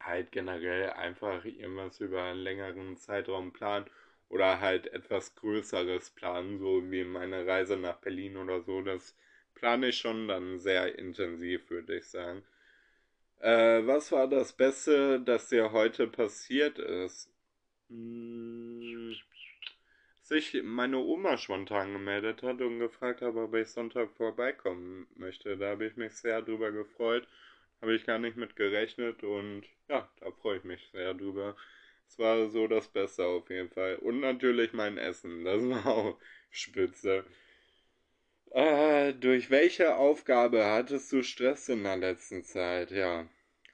halt 0.00 0.32
generell 0.32 0.90
einfach 0.90 1.44
irgendwas 1.44 2.00
über 2.00 2.22
einen 2.24 2.40
längeren 2.40 2.96
Zeitraum 2.96 3.52
plan 3.52 3.86
oder 4.32 4.60
halt 4.60 4.86
etwas 4.94 5.34
Größeres 5.36 6.10
planen, 6.10 6.58
so 6.58 6.90
wie 6.90 7.04
meine 7.04 7.46
Reise 7.46 7.76
nach 7.76 7.98
Berlin 7.98 8.38
oder 8.38 8.62
so, 8.62 8.80
das 8.80 9.14
plane 9.54 9.88
ich 9.90 9.98
schon 9.98 10.26
dann 10.26 10.58
sehr 10.58 10.98
intensiv, 10.98 11.68
würde 11.70 11.96
ich 11.98 12.06
sagen. 12.06 12.42
Äh, 13.40 13.86
was 13.86 14.10
war 14.10 14.28
das 14.28 14.54
Beste, 14.54 15.20
das 15.20 15.48
dir 15.50 15.72
heute 15.72 16.06
passiert 16.06 16.78
ist? 16.78 17.30
Hm, 17.90 19.14
sich 20.22 20.62
meine 20.62 20.98
Oma 20.98 21.36
spontan 21.36 21.92
gemeldet 21.92 22.42
hat 22.42 22.62
und 22.62 22.78
gefragt 22.78 23.20
hat, 23.20 23.34
ob 23.36 23.54
ich 23.54 23.68
Sonntag 23.68 24.10
vorbeikommen 24.16 25.06
möchte. 25.14 25.58
Da 25.58 25.70
habe 25.70 25.84
ich 25.86 25.96
mich 25.96 26.14
sehr 26.14 26.40
drüber 26.40 26.72
gefreut. 26.72 27.28
Habe 27.82 27.94
ich 27.94 28.06
gar 28.06 28.18
nicht 28.18 28.36
mit 28.38 28.56
gerechnet 28.56 29.24
und 29.24 29.64
ja, 29.88 30.08
da 30.20 30.30
freue 30.30 30.58
ich 30.58 30.64
mich 30.64 30.88
sehr 30.92 31.12
drüber. 31.14 31.54
Es 32.12 32.18
war 32.18 32.46
so 32.50 32.66
das 32.66 32.88
Beste 32.88 33.24
auf 33.24 33.48
jeden 33.48 33.70
Fall. 33.70 33.96
Und 33.96 34.20
natürlich 34.20 34.74
mein 34.74 34.98
Essen. 34.98 35.44
Das 35.46 35.62
war 35.62 35.86
auch 35.86 36.18
spitze. 36.50 37.24
Äh, 38.50 39.14
durch 39.14 39.50
welche 39.50 39.96
Aufgabe 39.96 40.66
hattest 40.66 41.10
du 41.10 41.22
Stress 41.22 41.70
in 41.70 41.84
der 41.84 41.96
letzten 41.96 42.44
Zeit? 42.44 42.90
Ja, 42.90 43.26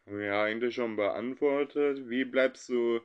haben 0.07 0.19
wir 0.21 0.37
eigentlich 0.37 0.77
schon 0.77 0.95
beantwortet. 0.95 2.09
Wie 2.09 2.25
bleibst 2.25 2.69
du 2.69 3.01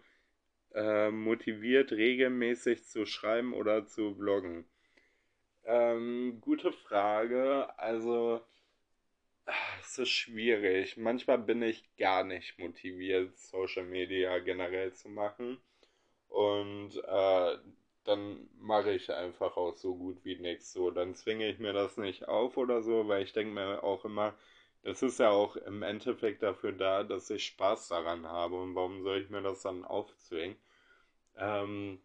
äh, 0.76 1.10
motiviert, 1.10 1.92
regelmäßig 1.92 2.86
zu 2.86 3.08
schreiben 3.08 3.54
oder 3.54 3.88
zu 3.88 4.16
bloggen? 4.16 4.66
Ähm, 5.66 6.38
gute 6.42 6.72
Frage. 6.72 7.68
Also, 7.80 8.42
es 9.82 9.98
ist 10.00 10.10
schwierig. 10.10 10.98
Manchmal 10.98 11.40
bin 11.40 11.62
ich 11.62 11.84
gar 11.98 12.24
nicht 12.24 12.58
motiviert, 12.60 13.38
Social 13.38 13.84
Media 13.86 14.40
generell 14.40 14.94
zu 14.94 15.10
machen. 15.10 15.60
Und 16.30 16.98
äh, 16.98 17.58
dann 18.06 18.50
mache 18.60 18.92
ich 18.94 19.12
einfach 19.12 19.58
auch 19.58 19.76
so 19.76 19.96
gut 19.96 20.24
wie 20.26 20.38
nichts. 20.38 20.74
So, 20.74 20.92
dann 20.92 21.16
zwinge 21.16 21.50
ich 21.50 21.60
mir 21.60 21.74
das 21.74 21.98
nicht 21.98 22.28
auf 22.28 22.58
oder 22.58 22.82
so, 22.82 23.08
weil 23.08 23.24
ich 23.24 23.34
denke 23.34 23.54
mir 23.54 23.84
auch 23.84 24.06
immer, 24.06 24.36
das 24.84 25.02
ist 25.04 25.20
ja 25.20 25.30
auch 25.30 25.56
im 25.56 25.84
Endeffekt 25.84 26.44
dafür 26.44 26.74
da, 26.74 27.04
dass 27.04 27.30
ich 27.30 27.46
Spaß 27.46 27.90
daran 27.90 28.28
habe. 28.28 28.56
Und 28.62 28.76
warum 28.76 29.04
soll 29.04 29.22
ich 29.22 29.30
mir 29.30 29.42
das 29.42 29.62
dann 29.64 29.86
aufzwingen? 29.86 30.58
Ähm, 31.38 32.00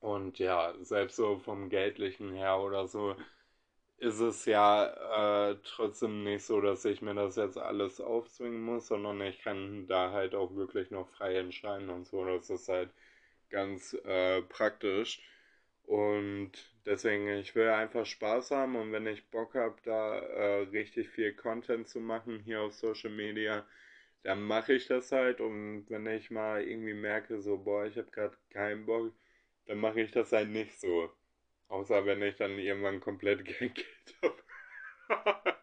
und 0.00 0.38
ja, 0.38 0.74
selbst 0.82 1.16
so 1.16 1.38
vom 1.38 1.68
Geldlichen 1.70 2.32
her 2.32 2.60
oder 2.60 2.86
so, 2.86 3.16
ist 3.98 4.20
es 4.20 4.44
ja 4.46 5.50
äh, 5.50 5.56
trotzdem 5.64 6.24
nicht 6.24 6.44
so, 6.44 6.60
dass 6.60 6.84
ich 6.84 7.02
mir 7.02 7.14
das 7.14 7.36
jetzt 7.36 7.58
alles 7.58 8.00
aufzwingen 8.00 8.60
muss, 8.62 8.88
sondern 8.88 9.20
ich 9.22 9.40
kann 9.40 9.86
da 9.86 10.10
halt 10.12 10.34
auch 10.34 10.54
wirklich 10.56 10.90
noch 10.90 11.08
frei 11.10 11.36
entscheiden 11.38 11.90
und 11.90 12.06
so. 12.06 12.24
Das 12.24 12.50
ist 12.50 12.68
halt 12.68 12.90
ganz 13.50 13.94
äh, 14.04 14.42
praktisch. 14.42 15.22
Und 15.84 16.52
deswegen, 16.86 17.28
ich 17.28 17.54
will 17.54 17.68
einfach 17.68 18.06
Spaß 18.06 18.50
haben 18.52 18.76
und 18.76 18.92
wenn 18.92 19.06
ich 19.06 19.28
Bock 19.30 19.54
habe, 19.54 19.76
da 19.84 20.18
äh, 20.18 20.60
richtig 20.70 21.08
viel 21.10 21.34
Content 21.34 21.88
zu 21.88 22.00
machen 22.00 22.40
hier 22.40 22.62
auf 22.62 22.74
Social 22.74 23.10
Media, 23.10 23.66
dann 24.24 24.42
mache 24.42 24.74
ich 24.74 24.86
das 24.86 25.12
halt. 25.12 25.40
Und 25.40 25.86
wenn 25.90 26.06
ich 26.06 26.30
mal 26.30 26.62
irgendwie 26.62 26.94
merke, 26.94 27.40
so, 27.40 27.58
boah, 27.58 27.86
ich 27.86 27.96
habe 27.98 28.10
gerade 28.10 28.36
keinen 28.50 28.86
Bock, 28.86 29.12
dann 29.66 29.78
mache 29.78 30.00
ich 30.02 30.10
das 30.12 30.32
halt 30.32 30.50
nicht 30.50 30.78
so. 30.80 31.10
Außer 31.68 32.04
wenn 32.06 32.22
ich 32.22 32.36
dann 32.36 32.58
irgendwann 32.58 33.00
komplett 33.00 33.44
kein 33.46 33.72
Geld 33.74 34.16
habe. 34.22 34.42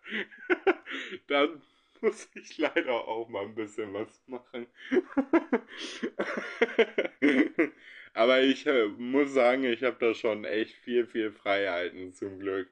dann 1.28 1.62
muss 2.02 2.30
ich 2.36 2.58
leider 2.58 3.08
auch 3.08 3.30
mal 3.30 3.44
ein 3.46 3.56
bisschen 3.56 3.94
was 3.94 4.22
machen. 4.28 4.68
Aber 8.14 8.42
ich 8.42 8.66
äh, 8.68 8.88
muss 8.88 9.34
sagen, 9.34 9.64
ich 9.64 9.84
habe 9.84 9.98
da 10.00 10.14
schon 10.14 10.46
echt 10.46 10.76
viel, 10.78 11.06
viel 11.08 11.32
Freiheiten 11.32 12.14
zum 12.14 12.40
Glück. 12.40 12.68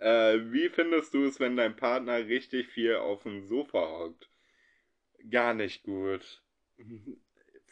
Äh, 0.00 0.38
wie 0.52 0.68
findest 0.70 1.14
du 1.14 1.24
es, 1.24 1.40
wenn 1.40 1.56
dein 1.56 1.76
Partner 1.76 2.18
richtig 2.26 2.68
viel 2.70 2.96
auf 2.96 3.22
dem 3.24 3.44
Sofa 3.46 3.80
hockt? 4.00 4.28
Gar 5.30 5.54
nicht 5.54 5.82
gut. 5.82 6.42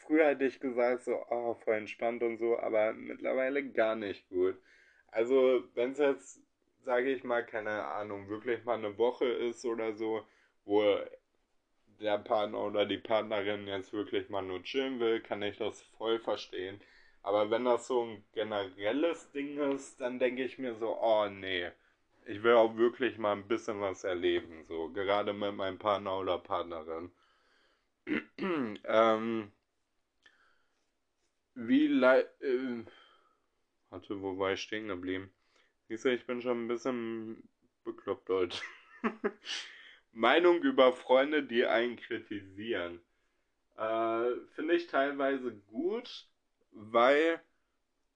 Früher 0.05 0.27
hätte 0.27 0.45
ich 0.45 0.59
gesagt, 0.59 1.03
so, 1.03 1.17
oh, 1.29 1.55
voll 1.55 1.75
entspannt 1.75 2.23
und 2.23 2.37
so, 2.37 2.59
aber 2.59 2.93
mittlerweile 2.93 3.63
gar 3.63 3.95
nicht 3.95 4.27
gut. 4.29 4.57
Also, 5.07 5.63
wenn 5.75 5.91
es 5.91 5.99
jetzt, 5.99 6.41
sage 6.83 7.11
ich 7.11 7.23
mal, 7.23 7.45
keine 7.45 7.85
Ahnung, 7.85 8.27
wirklich 8.29 8.63
mal 8.65 8.77
eine 8.77 8.97
Woche 8.97 9.25
ist 9.25 9.65
oder 9.65 9.93
so, 9.93 10.25
wo 10.65 10.83
der 12.01 12.17
Partner 12.17 12.59
oder 12.59 12.85
die 12.85 12.97
Partnerin 12.97 13.67
jetzt 13.67 13.93
wirklich 13.93 14.29
mal 14.29 14.41
nur 14.41 14.63
chillen 14.63 14.99
will, 14.99 15.21
kann 15.21 15.41
ich 15.41 15.57
das 15.57 15.81
voll 15.97 16.19
verstehen. 16.19 16.81
Aber 17.21 17.49
wenn 17.49 17.65
das 17.65 17.87
so 17.87 18.03
ein 18.03 18.23
generelles 18.33 19.31
Ding 19.31 19.57
ist, 19.73 20.01
dann 20.01 20.19
denke 20.19 20.43
ich 20.43 20.57
mir 20.57 20.75
so, 20.75 20.97
oh 21.01 21.29
nee, 21.29 21.71
ich 22.25 22.43
will 22.43 22.53
auch 22.55 22.75
wirklich 22.75 23.17
mal 23.17 23.33
ein 23.33 23.47
bisschen 23.47 23.79
was 23.81 24.03
erleben, 24.03 24.63
so 24.65 24.89
gerade 24.89 25.33
mit 25.33 25.53
meinem 25.55 25.79
Partner 25.79 26.19
oder 26.19 26.37
Partnerin. 26.37 27.11
ähm, 28.85 29.51
wie 31.55 31.87
leid. 31.87 32.27
Äh, 32.41 32.83
warte, 33.89 34.21
wo 34.21 34.37
war 34.37 34.53
ich 34.53 34.61
stehen 34.61 34.87
geblieben? 34.87 35.31
Siehst 35.87 36.05
du, 36.05 36.09
ich 36.13 36.25
bin 36.25 36.41
schon 36.41 36.65
ein 36.65 36.67
bisschen 36.67 37.47
bekloppt 37.83 38.29
heute. 38.29 38.57
Meinung 40.11 40.61
über 40.61 40.93
Freunde, 40.93 41.43
die 41.43 41.65
einen 41.65 41.97
kritisieren. 41.97 43.01
Äh, 43.77 44.31
Finde 44.55 44.75
ich 44.75 44.87
teilweise 44.87 45.53
gut, 45.67 46.27
weil 46.71 47.41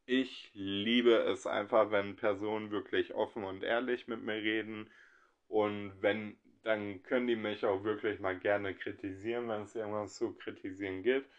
ich 0.06 0.50
liebe 0.54 1.16
es 1.16 1.46
einfach, 1.46 1.92
wenn 1.92 2.16
Personen 2.16 2.72
wirklich 2.72 3.14
offen 3.14 3.44
und 3.44 3.64
ehrlich 3.64 4.08
mit 4.08 4.24
mir 4.24 4.36
reden. 4.36 4.90
Und 5.50 5.94
wenn, 6.02 6.38
dann 6.64 7.04
können 7.04 7.28
die 7.28 7.36
mich 7.36 7.66
auch 7.66 7.84
wirklich 7.84 8.20
mal 8.20 8.38
gerne 8.38 8.74
kritisieren, 8.74 9.50
wenn 9.50 9.64
es 9.64 9.76
irgendwas 9.76 10.16
zu 10.16 10.34
kritisieren 10.34 11.04
gibt. 11.04 11.30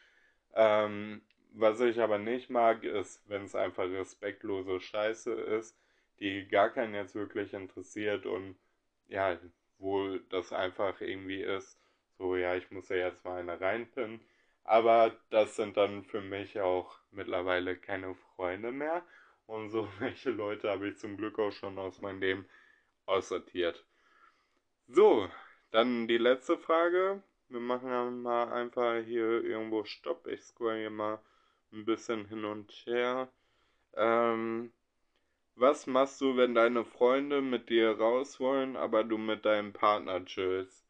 Ähm, 0.54 1.22
was 1.52 1.80
ich 1.80 2.00
aber 2.00 2.18
nicht 2.18 2.50
mag, 2.50 2.84
ist, 2.84 3.22
wenn 3.28 3.44
es 3.44 3.54
einfach 3.54 3.84
respektlose 3.84 4.80
Scheiße 4.80 5.32
ist, 5.32 5.76
die 6.20 6.46
gar 6.48 6.70
keinen 6.70 6.94
jetzt 6.94 7.14
wirklich 7.14 7.52
interessiert 7.54 8.26
und 8.26 8.56
ja, 9.08 9.38
wo 9.78 10.18
das 10.30 10.52
einfach 10.52 11.00
irgendwie 11.00 11.42
ist, 11.42 11.78
so 12.18 12.36
ja, 12.36 12.56
ich 12.56 12.70
muss 12.70 12.88
ja 12.88 12.96
jetzt 12.96 13.24
mal 13.24 13.40
eine 13.40 13.60
reinpinnen. 13.60 14.20
Aber 14.64 15.16
das 15.30 15.56
sind 15.56 15.76
dann 15.76 16.04
für 16.04 16.20
mich 16.20 16.60
auch 16.60 16.98
mittlerweile 17.10 17.76
keine 17.76 18.14
Freunde 18.36 18.72
mehr. 18.72 19.02
Und 19.46 19.70
so 19.70 19.88
welche 20.00 20.30
Leute 20.30 20.70
habe 20.70 20.88
ich 20.88 20.98
zum 20.98 21.16
Glück 21.16 21.38
auch 21.38 21.52
schon 21.52 21.78
aus 21.78 22.00
meinem 22.00 22.20
Leben 22.20 22.46
aussortiert. 23.06 23.84
So, 24.88 25.28
dann 25.70 26.08
die 26.08 26.18
letzte 26.18 26.58
Frage. 26.58 27.22
Wir 27.48 27.60
machen 27.60 27.90
dann 27.90 28.20
mal 28.22 28.52
einfach 28.52 29.02
hier 29.04 29.42
irgendwo 29.42 29.84
Stopp. 29.84 30.26
Ich 30.26 30.42
scroll 30.42 30.78
hier 30.78 30.90
mal 30.90 31.18
ein 31.72 31.84
bisschen 31.84 32.26
hin 32.26 32.44
und 32.44 32.70
her. 32.86 33.28
Ähm, 33.96 34.72
was 35.56 35.86
machst 35.86 36.20
du, 36.20 36.36
wenn 36.36 36.54
deine 36.54 36.84
Freunde 36.84 37.42
mit 37.42 37.70
dir 37.70 37.98
raus 37.98 38.40
wollen, 38.40 38.76
aber 38.76 39.04
du 39.04 39.18
mit 39.18 39.44
deinem 39.44 39.72
Partner 39.72 40.24
chillst? 40.24 40.86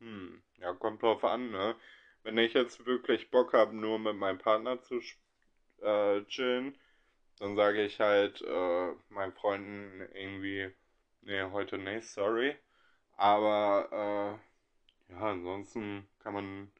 Hm, 0.00 0.42
ja, 0.58 0.72
kommt 0.74 1.02
drauf 1.02 1.24
an, 1.24 1.50
ne? 1.50 1.76
Wenn 2.22 2.38
ich 2.38 2.54
jetzt 2.54 2.86
wirklich 2.86 3.30
Bock 3.30 3.52
habe, 3.54 3.76
nur 3.76 3.98
mit 3.98 4.16
meinem 4.16 4.38
Partner 4.38 4.82
zu 4.82 5.00
äh, 5.82 6.24
chillen, 6.24 6.76
dann 7.38 7.56
sage 7.56 7.84
ich 7.84 8.00
halt 8.00 8.42
äh, 8.42 8.92
meinen 9.10 9.32
Freunden 9.34 10.00
irgendwie, 10.14 10.72
nee, 11.22 11.42
heute 11.44 11.78
nicht, 11.78 12.08
sorry. 12.08 12.56
Aber 13.16 14.40
äh, 15.10 15.12
ja, 15.12 15.20
ansonsten 15.20 16.08
kann 16.20 16.34
man 16.34 16.72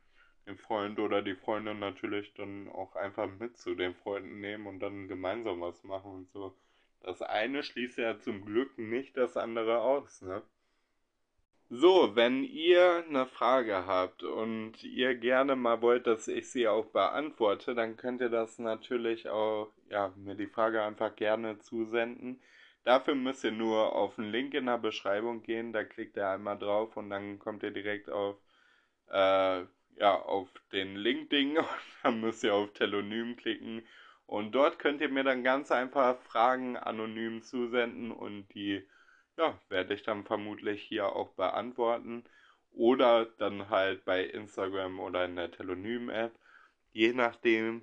den 0.46 0.59
Freund 0.59 0.98
oder 0.98 1.22
die 1.22 1.35
Freundin 1.35 1.78
natürlich 1.78 2.32
dann 2.35 2.68
auch 2.68 2.94
einfach 2.96 3.28
mit 3.38 3.56
zu 3.56 3.74
den 3.74 3.94
Freunden 3.94 4.40
nehmen 4.40 4.66
und 4.66 4.80
dann 4.80 5.09
gemeinsam 5.09 5.61
was 5.61 5.82
machen 5.85 6.12
und 6.12 6.30
so. 6.30 6.54
Das 7.00 7.22
eine 7.22 7.62
schließt 7.62 7.98
ja 7.98 8.18
zum 8.18 8.44
Glück 8.44 8.78
nicht 8.78 9.16
das 9.16 9.37
andere 9.37 9.80
aus, 9.80 10.22
ne? 10.22 10.42
So, 11.68 12.14
wenn 12.14 12.44
ihr 12.44 13.04
eine 13.09 13.26
Frage 13.26 13.87
habt 13.87 14.22
und 14.22 14.85
ihr 14.85 15.16
gerne 15.16 15.56
mal 15.56 15.82
wollt, 15.82 16.06
dass 16.06 16.28
ich 16.28 16.48
sie 16.48 16.68
auch 16.68 16.87
beantworte, 16.87 17.74
dann 17.74 17.96
könnt 17.96 18.20
ihr 18.20 18.28
das 18.28 18.61
natürlich 18.61 19.28
auch, 19.28 19.72
ja, 19.90 20.12
mir 20.14 20.37
die 20.37 20.46
Frage 20.46 20.82
einfach 20.82 21.16
gerne 21.16 21.59
zusenden. 21.59 22.40
Dafür 22.85 23.16
müsst 23.16 23.42
ihr 23.42 23.50
nur 23.50 23.96
auf 23.96 24.14
den 24.14 24.30
Link 24.30 24.54
in 24.54 24.66
der 24.66 24.78
Beschreibung 24.78 25.42
gehen, 25.42 25.72
da 25.72 25.82
klickt 25.82 26.16
ihr 26.16 26.28
einmal 26.28 26.56
drauf 26.56 26.96
und 26.96 27.11
dann 27.11 27.40
kommt 27.40 27.64
ihr 27.64 27.72
direkt 27.72 28.11
auf, 28.11 28.37
äh, 29.09 29.64
ja, 29.96 30.14
auf 30.14 30.48
den 30.72 30.96
Link-Ding 30.96 31.59
und 31.59 31.66
dann 32.02 32.20
müsst 32.20 32.44
ihr 32.44 32.54
auf 32.54 32.72
Telonym 32.72 33.37
klicken 33.37 33.87
und 34.26 34.52
dort 34.52 34.78
könnt 34.78 35.00
ihr 35.00 35.09
mir 35.09 35.24
dann 35.24 35.44
ganz 35.44 35.70
einfach 35.70 36.18
Fragen 36.22 36.76
anonym 36.76 37.42
zusenden 37.42 38.11
und 38.11 38.48
die 38.54 38.87
ja, 39.37 39.59
werde 39.68 39.94
ich 39.94 40.02
dann 40.02 40.24
vermutlich 40.24 40.82
hier 40.82 41.06
auch 41.14 41.30
beantworten. 41.35 42.24
Oder 42.72 43.26
dann 43.38 43.70
halt 43.70 44.04
bei 44.04 44.24
Instagram 44.24 45.00
oder 45.00 45.24
in 45.24 45.37
der 45.37 45.50
Telonym-App. 45.50 46.32
Je 46.92 47.12
nachdem. 47.12 47.82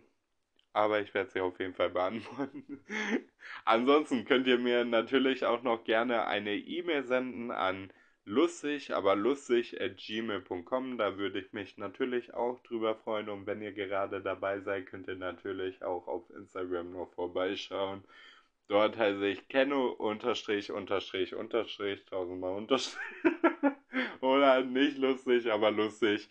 Aber 0.74 1.02
ich 1.02 1.14
werde 1.14 1.32
sie 1.32 1.42
auf 1.42 1.60
jeden 1.60 1.76
Fall 1.76 1.92
beantworten. 1.92 2.84
Ansonsten 3.66 4.26
könnt 4.26 4.48
ihr 4.48 4.58
mir 4.58 4.86
natürlich 4.86 5.46
auch 5.46 5.62
noch 5.64 5.84
gerne 5.84 6.26
eine 6.26 6.56
E-Mail 6.56 7.04
senden 7.04 7.52
an 7.52 7.94
lustig, 8.26 8.94
aber 8.94 9.16
lustig 9.16 9.80
at 9.82 9.98
gmail.com. 9.98 10.98
Da 10.98 11.18
würde 11.18 11.40
ich 11.40 11.54
mich 11.54 11.78
natürlich 11.78 12.34
auch 12.34 12.60
drüber 12.64 12.96
freuen. 12.96 13.30
Und 13.30 13.46
wenn 13.48 13.62
ihr 13.62 13.74
gerade 13.74 14.22
dabei 14.22 14.62
seid, 14.62 14.88
könnt 14.88 15.08
ihr 15.08 15.16
natürlich 15.16 15.84
auch 15.84 16.08
auf 16.08 16.30
Instagram 16.30 16.92
noch 16.92 17.12
vorbeischauen. 17.14 18.04
Dort 18.68 18.98
heiße 18.98 19.28
ich 19.28 19.48
Kenno 19.50 19.90
unterstrich 19.92 20.72
unterstrich 20.72 21.36
unterstrich 21.36 22.06
tausendmal 22.06 22.56
unterstrich. 22.56 22.98
Oder 24.22 24.64
nicht 24.64 24.98
lustig, 24.98 25.52
aber 25.52 25.72
lustig. 25.72 26.30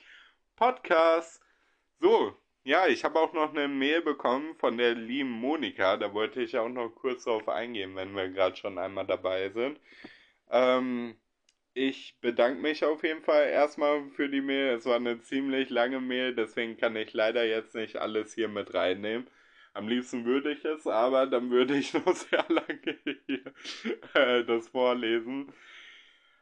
Podcast. 0.57 1.43
So, 2.01 2.35
ja, 2.65 2.87
ich 2.87 3.05
habe 3.05 3.21
auch 3.21 3.33
noch 3.33 3.51
eine 3.51 3.69
Mail 3.69 4.03
bekommen 4.03 4.57
von 4.57 4.79
der 4.79 4.95
lieben 4.95 5.31
Monika. 5.31 5.97
Da 5.97 6.15
wollte 6.15 6.43
ich 6.43 6.57
auch 6.57 6.69
noch 6.69 6.91
kurz 6.91 7.25
drauf 7.25 7.49
eingehen, 7.49 7.95
wenn 7.97 8.15
wir 8.15 8.29
gerade 8.31 8.57
schon 8.57 8.79
einmal 8.79 9.07
dabei 9.07 9.51
sind. 9.51 9.79
Ähm, 10.51 11.17
ich 11.75 12.17
bedanke 12.21 12.61
mich 12.61 12.85
auf 12.85 13.03
jeden 13.03 13.23
Fall 13.23 13.49
erstmal 13.49 14.09
für 14.11 14.29
die 14.29 14.41
Mail. 14.41 14.75
Es 14.75 14.87
war 14.87 14.97
eine 14.97 15.21
ziemlich 15.21 15.71
lange 15.71 16.01
Mail, 16.01 16.35
deswegen 16.35 16.77
kann 16.77 16.97
ich 16.97 17.13
leider 17.13 17.45
jetzt 17.45 17.75
nicht 17.75 17.97
alles 17.97 18.35
hier 18.35 18.49
mit 18.49 18.75
reinnehmen. 18.75 19.27
Am 19.75 19.89
liebsten 19.89 20.25
würde 20.27 20.53
ich 20.53 20.65
es, 20.65 20.87
aber 20.87 21.27
dann 21.27 21.51
würde 21.51 21.77
ich 21.77 21.95
noch 22.07 22.15
sehr 22.15 22.45
lange 22.49 22.99
hier 23.27 23.53
äh, 24.15 24.45
das 24.45 24.69
vorlesen. 24.69 25.53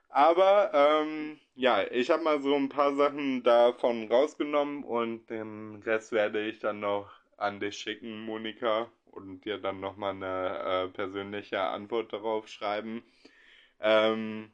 Aber 0.08 0.72
ähm, 0.74 1.38
ja, 1.54 1.84
ich 1.90 2.10
habe 2.10 2.22
mal 2.24 2.40
so 2.42 2.54
ein 2.56 2.68
paar 2.68 2.94
Sachen 2.96 3.42
davon 3.44 4.08
rausgenommen 4.08 4.82
und 4.84 5.28
den 5.30 5.82
Rest 5.84 6.12
werde 6.12 6.46
ich 6.48 6.58
dann 6.58 6.80
noch 6.80 7.10
an 7.36 7.60
dich 7.60 7.78
schicken, 7.78 8.20
Monika, 8.24 8.90
und 9.06 9.44
dir 9.44 9.58
dann 9.58 9.80
nochmal 9.80 10.12
eine 10.14 10.86
äh, 10.86 10.88
persönliche 10.88 11.60
Antwort 11.60 12.12
darauf 12.12 12.48
schreiben. 12.48 13.02
Ähm, 13.80 14.50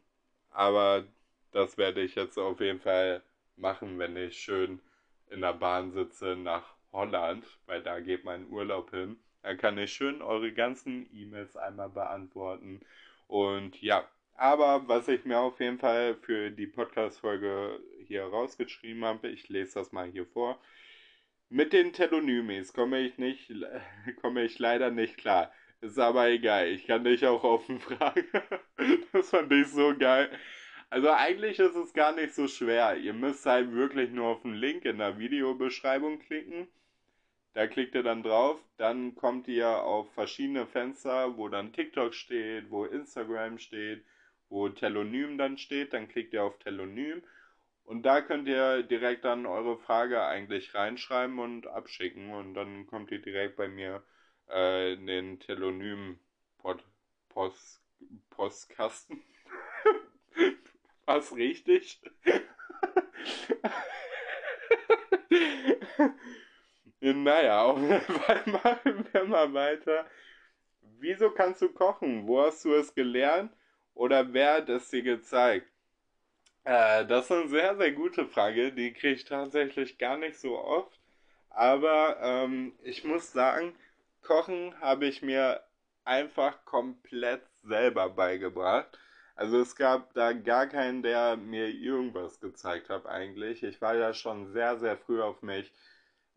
aber 0.56 1.04
das 1.52 1.76
werde 1.76 2.02
ich 2.02 2.14
jetzt 2.14 2.38
auf 2.38 2.60
jeden 2.60 2.80
Fall 2.80 3.22
machen, 3.56 3.98
wenn 3.98 4.16
ich 4.16 4.38
schön 4.38 4.80
in 5.28 5.42
der 5.42 5.52
Bahn 5.52 5.92
sitze 5.92 6.34
nach 6.34 6.74
Holland, 6.92 7.44
weil 7.66 7.82
da 7.82 8.00
geht 8.00 8.24
mein 8.24 8.48
Urlaub 8.48 8.90
hin. 8.90 9.18
Da 9.42 9.54
kann 9.54 9.76
ich 9.76 9.92
schön 9.92 10.22
eure 10.22 10.52
ganzen 10.52 11.08
E-Mails 11.12 11.56
einmal 11.56 11.90
beantworten. 11.90 12.80
Und 13.28 13.80
ja, 13.82 14.08
aber 14.34 14.88
was 14.88 15.08
ich 15.08 15.26
mir 15.26 15.38
auf 15.38 15.60
jeden 15.60 15.78
Fall 15.78 16.14
für 16.14 16.50
die 16.50 16.66
Podcast-Folge 16.66 17.78
hier 18.06 18.24
rausgeschrieben 18.24 19.04
habe, 19.04 19.28
ich 19.28 19.48
lese 19.50 19.74
das 19.74 19.92
mal 19.92 20.06
hier 20.06 20.26
vor. 20.26 20.58
Mit 21.50 21.74
den 21.74 21.92
Telonymis 21.92 22.72
komme 22.72 23.00
ich 23.00 23.18
nicht, 23.18 23.52
komme 24.22 24.42
ich 24.44 24.58
leider 24.58 24.90
nicht 24.90 25.18
klar. 25.18 25.52
Ist 25.82 25.98
aber 25.98 26.28
egal, 26.28 26.68
ich 26.68 26.86
kann 26.86 27.04
dich 27.04 27.26
auch 27.26 27.44
offen 27.44 27.78
fragen. 27.78 28.24
das 29.26 29.30
fand 29.30 29.52
ich 29.52 29.68
so 29.68 29.92
geil. 29.98 30.30
Also 30.88 31.10
eigentlich 31.10 31.58
ist 31.58 31.74
es 31.74 31.92
gar 31.92 32.14
nicht 32.14 32.34
so 32.34 32.46
schwer. 32.46 32.96
Ihr 32.96 33.12
müsst 33.12 33.44
halt 33.44 33.72
wirklich 33.72 34.10
nur 34.10 34.28
auf 34.28 34.42
den 34.42 34.54
Link 34.54 34.84
in 34.84 34.98
der 34.98 35.18
Videobeschreibung 35.18 36.20
klicken. 36.20 36.68
Da 37.54 37.66
klickt 37.66 37.94
ihr 37.94 38.02
dann 38.02 38.22
drauf, 38.22 38.60
dann 38.76 39.14
kommt 39.16 39.48
ihr 39.48 39.68
auf 39.68 40.12
verschiedene 40.12 40.66
Fenster, 40.66 41.36
wo 41.38 41.48
dann 41.48 41.72
TikTok 41.72 42.14
steht, 42.14 42.70
wo 42.70 42.84
Instagram 42.84 43.58
steht, 43.58 44.04
wo 44.48 44.68
Telonym 44.68 45.38
dann 45.38 45.56
steht, 45.56 45.94
dann 45.94 46.06
klickt 46.06 46.34
ihr 46.34 46.44
auf 46.44 46.58
Telonym 46.58 47.22
und 47.84 48.02
da 48.02 48.20
könnt 48.20 48.46
ihr 48.46 48.82
direkt 48.82 49.24
dann 49.24 49.46
eure 49.46 49.78
Frage 49.78 50.22
eigentlich 50.26 50.74
reinschreiben 50.74 51.38
und 51.38 51.66
abschicken 51.66 52.34
und 52.34 52.52
dann 52.52 52.86
kommt 52.86 53.10
ihr 53.10 53.22
direkt 53.22 53.56
bei 53.56 53.68
mir 53.68 54.02
äh, 54.50 54.92
in 54.92 55.06
den 55.06 55.40
Telonym 55.40 56.18
-Pod 56.62 56.80
Post 57.30 57.85
Postkasten. 58.30 59.22
Was 61.06 61.34
richtig? 61.34 62.00
naja, 67.00 67.62
auf 67.62 67.78
jeden 67.78 68.00
Fall 68.00 68.42
machen 68.46 69.06
wir 69.12 69.24
mal 69.24 69.52
weiter. 69.52 70.06
Wieso 70.98 71.30
kannst 71.30 71.62
du 71.62 71.68
kochen? 71.68 72.26
Wo 72.26 72.42
hast 72.42 72.64
du 72.64 72.74
es 72.74 72.94
gelernt? 72.94 73.52
Oder 73.94 74.32
wer 74.32 74.54
hat 74.54 74.68
es 74.68 74.90
dir 74.90 75.02
gezeigt? 75.02 75.66
Äh, 76.64 77.06
das 77.06 77.26
ist 77.26 77.32
eine 77.32 77.48
sehr, 77.48 77.76
sehr 77.76 77.92
gute 77.92 78.26
Frage. 78.26 78.72
Die 78.72 78.92
kriege 78.92 79.14
ich 79.14 79.24
tatsächlich 79.24 79.98
gar 79.98 80.16
nicht 80.16 80.38
so 80.38 80.58
oft. 80.58 81.00
Aber 81.50 82.18
ähm, 82.20 82.74
ich 82.82 83.04
muss 83.04 83.32
sagen, 83.32 83.74
Kochen 84.22 84.78
habe 84.80 85.06
ich 85.06 85.22
mir 85.22 85.62
einfach 86.04 86.64
komplett 86.64 87.42
selber 87.66 88.08
beigebracht. 88.10 88.98
Also 89.34 89.60
es 89.60 89.76
gab 89.76 90.14
da 90.14 90.32
gar 90.32 90.66
keinen, 90.66 91.02
der 91.02 91.36
mir 91.36 91.68
irgendwas 91.68 92.40
gezeigt 92.40 92.88
hat 92.90 93.06
eigentlich. 93.06 93.62
Ich 93.62 93.80
war 93.82 93.94
ja 93.94 94.14
schon 94.14 94.52
sehr, 94.52 94.78
sehr 94.78 94.96
früh 94.96 95.20
auf 95.22 95.42
mich 95.42 95.72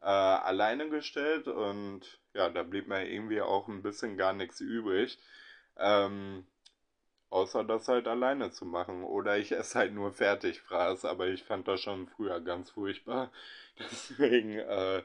äh, 0.01 0.05
alleine 0.05 0.89
gestellt 0.89 1.47
und 1.47 2.19
ja, 2.33 2.49
da 2.49 2.63
blieb 2.63 2.87
mir 2.87 3.09
irgendwie 3.09 3.41
auch 3.41 3.67
ein 3.67 3.81
bisschen 3.81 4.17
gar 4.17 4.33
nichts 4.33 4.59
übrig. 4.61 5.17
Ähm, 5.77 6.45
Außer 7.29 7.63
das 7.63 7.87
halt 7.87 8.07
alleine 8.07 8.51
zu 8.51 8.65
machen. 8.65 9.03
Oder 9.03 9.37
ich 9.37 9.51
esse 9.51 9.79
halt 9.79 9.93
nur 9.93 10.11
Fertigfraß, 10.11 11.05
aber 11.05 11.27
ich 11.27 11.43
fand 11.43 11.67
das 11.67 11.81
schon 11.81 12.07
früher 12.07 12.39
ganz 12.41 12.71
furchtbar. 12.71 13.31
Deswegen 13.79 14.57
äh, 14.57 15.03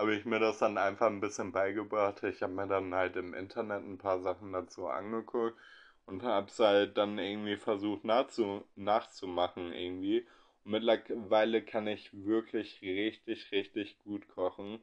habe 0.00 0.14
ich 0.16 0.24
mir 0.24 0.38
das 0.40 0.58
dann 0.58 0.78
einfach 0.78 1.08
ein 1.08 1.20
bisschen 1.20 1.52
beigebracht. 1.52 2.22
Ich 2.24 2.42
habe 2.42 2.54
mir 2.54 2.66
dann 2.66 2.94
halt 2.94 3.16
im 3.16 3.34
Internet 3.34 3.84
ein 3.84 3.98
paar 3.98 4.20
Sachen 4.22 4.50
dazu 4.52 4.86
angeguckt 4.88 5.58
und 6.06 6.22
habe 6.22 6.46
es 6.48 6.58
halt 6.58 6.96
dann 6.96 7.18
irgendwie 7.18 7.58
versucht 7.58 8.04
nachzu 8.04 8.64
nachzumachen 8.76 9.72
irgendwie. 9.74 10.26
Und 10.64 10.72
mittlerweile 10.72 11.62
kann 11.62 11.86
ich 11.86 12.10
wirklich 12.24 12.80
richtig, 12.80 13.52
richtig 13.52 13.98
gut 13.98 14.26
kochen. 14.28 14.80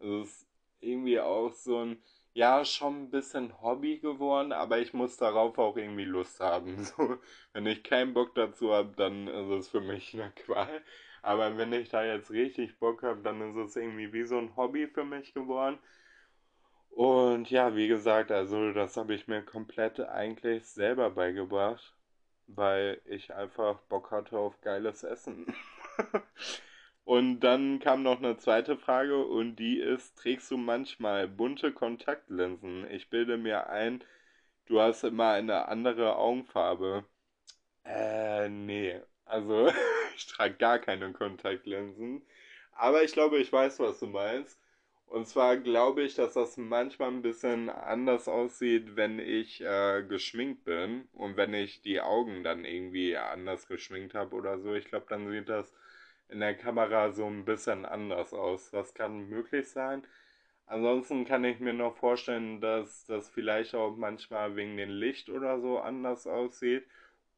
Es 0.00 0.06
ist 0.06 0.46
irgendwie 0.80 1.20
auch 1.20 1.52
so 1.52 1.78
ein 1.78 2.02
ja, 2.34 2.64
schon 2.64 3.04
ein 3.04 3.10
bisschen 3.10 3.62
Hobby 3.62 3.98
geworden, 3.98 4.52
aber 4.52 4.78
ich 4.80 4.92
muss 4.92 5.16
darauf 5.16 5.56
auch 5.58 5.76
irgendwie 5.76 6.04
Lust 6.04 6.40
haben. 6.40 6.76
So, 6.84 7.18
wenn 7.52 7.66
ich 7.66 7.82
keinen 7.84 8.12
Bock 8.12 8.34
dazu 8.34 8.72
habe, 8.74 8.92
dann 8.96 9.28
ist 9.28 9.48
es 9.50 9.68
für 9.68 9.80
mich 9.80 10.14
eine 10.14 10.32
Qual. 10.32 10.82
Aber 11.24 11.56
wenn 11.58 11.72
ich 11.72 11.88
da 11.90 12.04
jetzt 12.04 12.30
richtig 12.30 12.78
Bock 12.78 13.02
habe, 13.02 13.22
dann 13.22 13.40
ist 13.50 13.56
es 13.56 13.76
irgendwie 13.76 14.12
wie 14.12 14.24
so 14.24 14.38
ein 14.38 14.56
Hobby 14.56 14.86
für 14.88 15.04
mich 15.04 15.34
geworden. 15.34 15.78
Und 16.90 17.50
ja, 17.50 17.74
wie 17.76 17.88
gesagt, 17.88 18.30
also 18.30 18.72
das 18.72 18.96
habe 18.96 19.14
ich 19.14 19.26
mir 19.28 19.42
komplett 19.42 20.00
eigentlich 20.00 20.64
selber 20.66 21.10
beigebracht, 21.10 21.94
weil 22.46 23.00
ich 23.06 23.34
einfach 23.34 23.80
Bock 23.88 24.10
hatte 24.10 24.38
auf 24.38 24.60
geiles 24.60 25.02
Essen. 25.02 25.54
Und 27.04 27.40
dann 27.40 27.80
kam 27.80 28.02
noch 28.02 28.18
eine 28.18 28.36
zweite 28.38 28.76
Frage 28.78 29.24
und 29.26 29.56
die 29.56 29.78
ist, 29.80 30.16
trägst 30.18 30.50
du 30.50 30.56
manchmal 30.56 31.28
bunte 31.28 31.72
Kontaktlinsen? 31.72 32.90
Ich 32.90 33.10
bilde 33.10 33.36
mir 33.38 33.68
ein, 33.68 34.02
du 34.66 34.80
hast 34.80 35.04
immer 35.04 35.30
eine 35.32 35.68
andere 35.68 36.16
Augenfarbe. 36.16 37.04
Äh, 37.84 38.48
nee. 38.50 39.00
Also, 39.26 39.68
ich 40.16 40.26
trage 40.26 40.54
gar 40.54 40.78
keine 40.78 41.12
Kontaktlinsen. 41.12 42.22
Aber 42.72 43.02
ich 43.04 43.12
glaube, 43.12 43.38
ich 43.38 43.52
weiß, 43.52 43.78
was 43.80 44.00
du 44.00 44.06
meinst. 44.06 44.60
Und 45.06 45.28
zwar 45.28 45.56
glaube 45.58 46.02
ich, 46.02 46.14
dass 46.14 46.34
das 46.34 46.56
manchmal 46.56 47.08
ein 47.10 47.22
bisschen 47.22 47.68
anders 47.70 48.26
aussieht, 48.26 48.96
wenn 48.96 49.18
ich 49.18 49.60
äh, 49.60 50.02
geschminkt 50.02 50.64
bin 50.64 51.08
und 51.12 51.36
wenn 51.36 51.54
ich 51.54 51.82
die 51.82 52.00
Augen 52.00 52.42
dann 52.42 52.64
irgendwie 52.64 53.16
anders 53.16 53.68
geschminkt 53.68 54.14
habe 54.14 54.34
oder 54.34 54.58
so. 54.58 54.74
Ich 54.74 54.86
glaube, 54.86 55.06
dann 55.08 55.28
sieht 55.30 55.48
das 55.48 55.72
in 56.28 56.40
der 56.40 56.54
Kamera 56.56 57.12
so 57.12 57.26
ein 57.26 57.44
bisschen 57.44 57.84
anders 57.84 58.32
aus. 58.32 58.70
Das 58.70 58.94
kann 58.94 59.28
möglich 59.28 59.68
sein. 59.68 60.04
Ansonsten 60.66 61.24
kann 61.26 61.44
ich 61.44 61.60
mir 61.60 61.74
noch 61.74 61.96
vorstellen, 61.96 62.60
dass 62.60 63.04
das 63.06 63.28
vielleicht 63.28 63.74
auch 63.74 63.96
manchmal 63.96 64.56
wegen 64.56 64.76
dem 64.76 64.90
Licht 64.90 65.28
oder 65.30 65.60
so 65.60 65.78
anders 65.78 66.26
aussieht. 66.26 66.86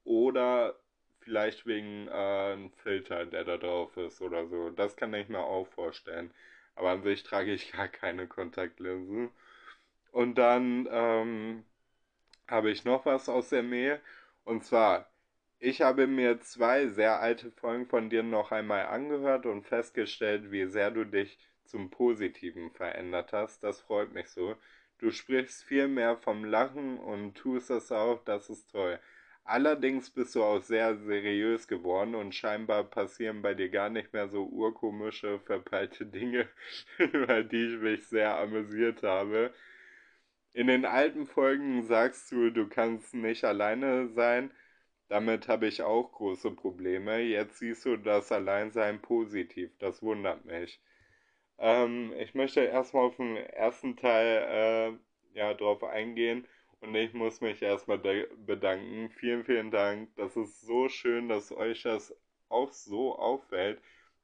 Oder 0.04 0.76
vielleicht 1.26 1.66
wegen 1.66 2.08
äh, 2.08 2.12
einem 2.12 2.70
Filter, 2.72 3.26
der 3.26 3.44
da 3.44 3.58
drauf 3.58 3.96
ist 3.98 4.22
oder 4.22 4.46
so. 4.46 4.70
Das 4.70 4.96
kann 4.96 5.12
ich 5.14 5.28
mir 5.28 5.40
auch 5.40 5.66
vorstellen. 5.68 6.32
Aber 6.76 6.90
an 6.90 7.02
sich 7.02 7.22
trage 7.24 7.52
ich 7.52 7.72
gar 7.72 7.88
keine 7.88 8.26
Kontaktlinsen. 8.28 9.30
Und 10.12 10.36
dann 10.36 10.88
ähm, 10.90 11.64
habe 12.48 12.70
ich 12.70 12.84
noch 12.84 13.06
was 13.06 13.28
aus 13.28 13.50
der 13.50 13.62
Nähe. 13.62 14.00
Und 14.44 14.64
zwar 14.64 15.10
ich 15.58 15.80
habe 15.80 16.06
mir 16.06 16.40
zwei 16.40 16.86
sehr 16.88 17.20
alte 17.20 17.50
Folgen 17.50 17.86
von 17.86 18.10
dir 18.10 18.22
noch 18.22 18.52
einmal 18.52 18.86
angehört 18.86 19.46
und 19.46 19.64
festgestellt, 19.66 20.50
wie 20.50 20.66
sehr 20.66 20.90
du 20.90 21.04
dich 21.04 21.38
zum 21.64 21.90
Positiven 21.90 22.70
verändert 22.72 23.32
hast. 23.32 23.62
Das 23.64 23.80
freut 23.80 24.12
mich 24.12 24.28
so. 24.28 24.56
Du 24.98 25.10
sprichst 25.10 25.64
viel 25.64 25.88
mehr 25.88 26.16
vom 26.18 26.44
Lachen 26.44 26.98
und 26.98 27.34
tust 27.36 27.70
es 27.70 27.90
auch, 27.90 28.22
das 28.24 28.50
ist 28.50 28.70
toll. 28.70 28.98
Allerdings 29.46 30.10
bist 30.10 30.34
du 30.34 30.42
auch 30.44 30.60
sehr 30.62 30.96
seriös 30.96 31.68
geworden 31.68 32.14
und 32.14 32.34
scheinbar 32.34 32.84
passieren 32.84 33.42
bei 33.42 33.54
dir 33.54 33.68
gar 33.70 33.88
nicht 33.88 34.12
mehr 34.12 34.28
so 34.28 34.44
urkomische, 34.46 35.38
verpeilte 35.40 36.04
Dinge, 36.06 36.48
über 36.98 37.42
die 37.44 37.74
ich 37.74 37.80
mich 37.80 38.06
sehr 38.08 38.36
amüsiert 38.38 39.02
habe. 39.02 39.52
In 40.52 40.66
den 40.66 40.84
alten 40.84 41.26
Folgen 41.26 41.84
sagst 41.84 42.32
du, 42.32 42.50
du 42.50 42.68
kannst 42.68 43.14
nicht 43.14 43.44
alleine 43.44 44.08
sein 44.08 44.50
damit 45.08 45.48
habe 45.48 45.66
ich 45.68 45.82
auch 45.82 46.12
große 46.12 46.50
Probleme. 46.52 47.18
Jetzt 47.20 47.58
siehst 47.58 47.84
du 47.84 47.96
das 47.96 48.32
Alleinsein 48.32 49.00
positiv. 49.00 49.70
Das 49.78 50.02
wundert 50.02 50.44
mich. 50.44 50.80
Ähm, 51.58 52.12
ich 52.18 52.34
möchte 52.34 52.60
erstmal 52.60 53.04
auf 53.06 53.16
den 53.16 53.36
ersten 53.36 53.96
Teil 53.96 54.98
äh, 55.34 55.38
ja, 55.38 55.54
drauf 55.54 55.84
eingehen. 55.84 56.46
Und 56.80 56.94
ich 56.94 57.12
muss 57.14 57.40
mich 57.40 57.62
erstmal 57.62 57.98
bedanken. 57.98 59.10
Vielen, 59.10 59.44
vielen 59.44 59.70
Dank. 59.70 60.14
Das 60.16 60.36
ist 60.36 60.60
so 60.62 60.88
schön, 60.88 61.28
dass 61.28 61.52
euch 61.52 61.82
das 61.82 62.14
auch 62.48 62.72
so 62.72 63.16
auffällt, 63.18 63.80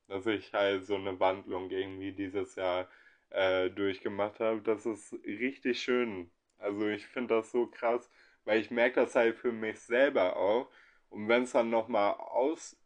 dass 0.09 0.27
ich 0.27 0.53
halt 0.53 0.87
so 0.87 0.95
eine 0.97 1.19
Wandlung 1.19 1.71
irgendwie 1.71 2.13
dieses 2.13 2.55
Jahr 2.57 2.89
äh, 3.31 3.71
durchgemacht 3.71 4.41
habe. 4.41 4.61
Das 4.63 4.87
ist 4.87 5.13
richtig 5.25 5.83
schön. 5.83 6.31
Also 6.59 6.87
ich 6.89 7.07
finde 7.07 7.35
das 7.37 7.51
so 7.51 7.67
krass 7.67 8.09
weil 8.45 8.61
ich 8.61 8.71
merke 8.71 9.01
das 9.01 9.15
halt 9.15 9.37
für 9.37 9.53
mich 9.53 9.81
selber 9.81 10.37
auch. 10.37 10.69
Und 11.11 11.29
wenn 11.29 11.45
es 11.45 11.53
dann 11.53 11.71
nochmal 11.71 12.15
aus, 12.15 12.77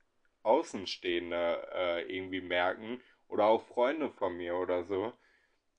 Außenstehende 0.42 1.68
äh, 1.74 2.16
irgendwie 2.16 2.40
merken 2.40 3.00
oder 3.28 3.46
auch 3.46 3.62
Freunde 3.66 4.10
von 4.10 4.36
mir 4.36 4.56
oder 4.56 4.84
so, 4.84 5.12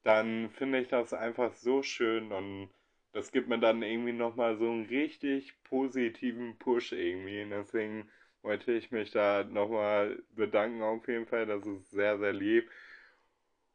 dann 0.04 0.50
finde 0.52 0.80
ich 0.82 0.88
das 0.90 1.14
einfach 1.14 1.54
so 1.54 1.84
schön 1.84 2.32
und 2.32 2.70
das 3.18 3.32
gibt 3.32 3.50
mir 3.50 3.58
dann 3.58 3.82
irgendwie 3.82 4.14
nochmal 4.14 4.58
so 4.58 4.70
einen 4.70 4.86
richtig 4.86 5.56
positiven 5.64 6.56
Push 6.60 6.92
irgendwie. 6.92 7.42
Und 7.42 7.50
deswegen 7.50 8.12
wollte 8.44 8.74
ich 8.74 8.92
mich 8.92 9.10
da 9.10 9.44
nochmal 9.44 10.22
bedanken 10.36 10.84
auf 10.84 11.08
jeden 11.08 11.26
Fall. 11.26 11.48
Das 11.48 11.66
ist 11.66 11.90
sehr, 11.90 12.20
sehr 12.20 12.34
lieb. 12.34 12.70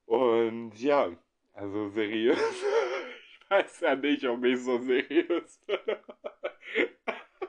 Und 0.07 0.75
ja, 0.81 1.11
also 1.55 1.89
seriös. 1.89 2.39
weiß 3.51 3.81
ja 3.81 3.97
nicht, 3.97 4.25
ob 4.27 4.45
ich 4.45 4.63
so 4.63 4.79
seriös 4.79 5.59
bin. 5.67 5.79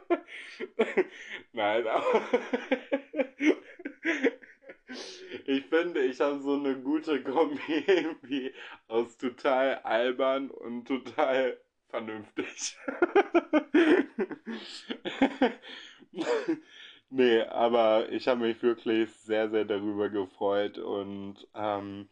Nein, 1.53 1.87
aber 1.87 2.21
ich 5.45 5.65
finde, 5.67 6.01
ich 6.05 6.19
habe 6.19 6.41
so 6.41 6.55
eine 6.55 6.75
gute 6.81 7.21
Kombi 7.21 7.83
irgendwie 7.85 8.51
aus 8.87 9.15
total 9.17 9.75
albern 9.83 10.49
und 10.49 10.87
total 10.87 11.59
vernünftig. 11.93 12.75
nee, 17.09 17.41
aber 17.43 18.09
ich 18.11 18.27
habe 18.27 18.41
mich 18.41 18.61
wirklich 18.63 19.11
sehr, 19.13 19.49
sehr 19.49 19.65
darüber 19.65 20.09
gefreut 20.09 20.77
und 20.77 21.47
ähm, 21.53 22.09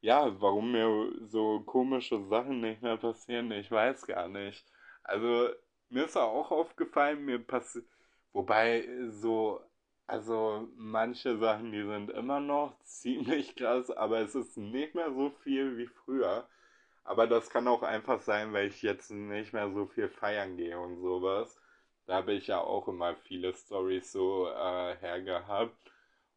ja, 0.00 0.40
warum 0.40 0.72
mir 0.72 1.12
so 1.28 1.60
komische 1.60 2.22
Sachen 2.28 2.60
nicht 2.60 2.82
mehr 2.82 2.96
passieren, 2.98 3.50
ich 3.52 3.70
weiß 3.70 4.06
gar 4.06 4.28
nicht. 4.28 4.64
Also, 5.04 5.48
mir 5.90 6.04
ist 6.06 6.16
auch 6.16 6.50
aufgefallen, 6.50 7.24
mir 7.24 7.38
passiert, 7.38 7.86
wobei 8.32 8.88
so, 9.10 9.60
also 10.06 10.68
manche 10.76 11.38
Sachen, 11.38 11.72
die 11.72 11.84
sind 11.84 12.10
immer 12.10 12.40
noch 12.40 12.78
ziemlich 12.84 13.56
krass, 13.56 13.90
aber 13.90 14.20
es 14.20 14.34
ist 14.34 14.56
nicht 14.58 14.94
mehr 14.94 15.12
so 15.12 15.30
viel 15.42 15.78
wie 15.78 15.86
früher. 15.86 16.46
Aber 17.04 17.26
das 17.26 17.50
kann 17.50 17.68
auch 17.68 17.82
einfach 17.82 18.20
sein, 18.20 18.52
weil 18.52 18.68
ich 18.68 18.82
jetzt 18.82 19.10
nicht 19.10 19.52
mehr 19.52 19.70
so 19.72 19.86
viel 19.86 20.08
feiern 20.08 20.56
gehe 20.56 20.78
und 20.78 21.00
sowas. 21.00 21.60
Da 22.06 22.14
habe 22.16 22.32
ich 22.32 22.48
ja 22.48 22.60
auch 22.60 22.88
immer 22.88 23.14
viele 23.16 23.54
Stories 23.54 24.12
so 24.12 24.48
äh, 24.48 24.96
hergehabt. 24.98 25.76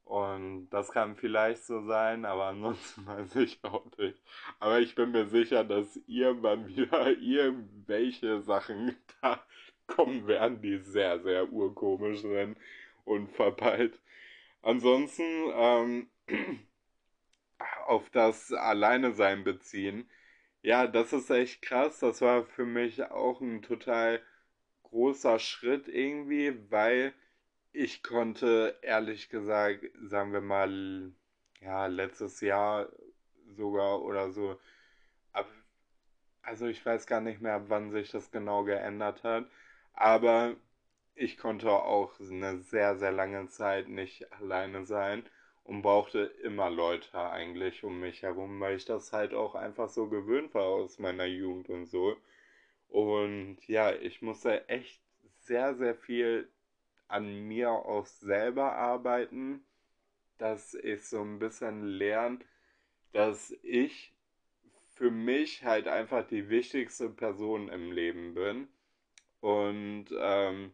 Und 0.06 0.70
das 0.70 0.92
kann 0.92 1.16
vielleicht 1.16 1.64
so 1.66 1.82
sein, 1.88 2.26
aber 2.26 2.46
ansonsten 2.46 3.06
weiß 3.08 3.36
ich 3.38 3.64
auch 3.64 3.86
nicht. 3.98 4.22
Aber 4.60 4.80
ich 4.80 4.96
bin 4.96 5.12
mir 5.12 5.28
sicher, 5.28 5.64
dass 5.64 6.00
irgendwann 6.08 6.68
wieder 6.76 7.10
irgendwelche 7.18 8.42
Sachen 8.42 8.96
da 9.22 9.44
kommen 9.88 10.28
werden, 10.28 10.62
die 10.62 10.78
sehr, 10.80 11.20
sehr 11.22 11.52
urkomisch 11.52 12.22
sind 12.22 12.58
und 13.04 13.32
verpeilt. 13.32 14.00
Ansonsten 14.62 15.24
ähm, 15.54 16.10
auf 17.86 18.10
das 18.12 18.52
Alleine-Sein 18.52 19.44
beziehen. 19.44 20.10
Ja, 20.66 20.88
das 20.88 21.14
ist 21.14 21.30
echt 21.30 21.62
krass. 21.62 22.00
Das 22.00 22.22
war 22.22 22.44
für 22.46 22.66
mich 22.66 23.02
auch 23.12 23.40
ein 23.42 23.62
total 23.62 24.22
großer 24.84 25.40
Schritt 25.40 25.88
irgendwie, 25.88 26.58
weil 26.72 27.14
ich 27.74 28.04
konnte 28.04 28.78
ehrlich 28.82 29.30
gesagt, 29.30 29.86
sagen 30.04 30.34
wir 30.34 30.42
mal, 30.42 31.12
ja, 31.62 31.88
letztes 31.88 32.42
Jahr 32.42 32.90
sogar 33.58 34.02
oder 34.04 34.32
so, 34.32 34.60
ab, 35.34 35.48
also 36.44 36.68
ich 36.68 36.86
weiß 36.86 37.08
gar 37.08 37.22
nicht 37.22 37.42
mehr, 37.42 37.70
wann 37.70 37.92
sich 37.92 38.12
das 38.12 38.32
genau 38.32 38.64
geändert 38.66 39.24
hat, 39.24 39.48
aber 39.94 40.56
ich 41.16 41.38
konnte 41.38 41.72
auch 41.72 42.20
eine 42.20 42.60
sehr, 42.60 42.98
sehr 42.98 43.12
lange 43.12 43.48
Zeit 43.50 43.90
nicht 43.90 44.32
alleine 44.34 44.86
sein 44.86 45.24
und 45.66 45.82
brauchte 45.82 46.20
immer 46.44 46.70
Leute 46.70 47.20
eigentlich 47.20 47.84
um 47.84 48.00
mich 48.00 48.22
herum, 48.22 48.60
weil 48.60 48.78
ich 48.78 48.86
das 48.86 49.12
halt 49.12 49.34
auch 49.34 49.56
einfach 49.56 49.90
so 49.90 50.08
gewöhnt 50.08 50.54
war 50.54 50.66
aus 50.66 51.00
meiner 51.00 51.26
Jugend 51.26 51.70
und 51.70 51.88
so. 51.88 52.16
Und 52.88 53.58
ja, 53.68 53.94
ich 53.94 54.22
musste 54.22 54.70
echt 54.70 55.02
sehr, 55.42 55.76
sehr 55.76 55.96
viel 55.96 56.50
an 57.08 57.48
mir 57.48 57.72
auch 57.72 58.06
selber 58.06 58.74
arbeiten, 58.74 59.66
dass 60.38 60.76
ich 60.76 61.04
so 61.08 61.22
ein 61.22 61.40
bisschen 61.40 61.84
lerne, 61.84 62.40
dass 63.12 63.52
ich 63.64 64.14
für 64.94 65.12
mich 65.12 65.64
halt 65.64 65.88
einfach 65.88 66.28
die 66.28 66.50
wichtigste 66.50 67.10
Person 67.10 67.70
im 67.70 67.92
Leben 67.92 68.34
bin 68.36 68.68
und 69.42 70.08
ähm, 70.18 70.74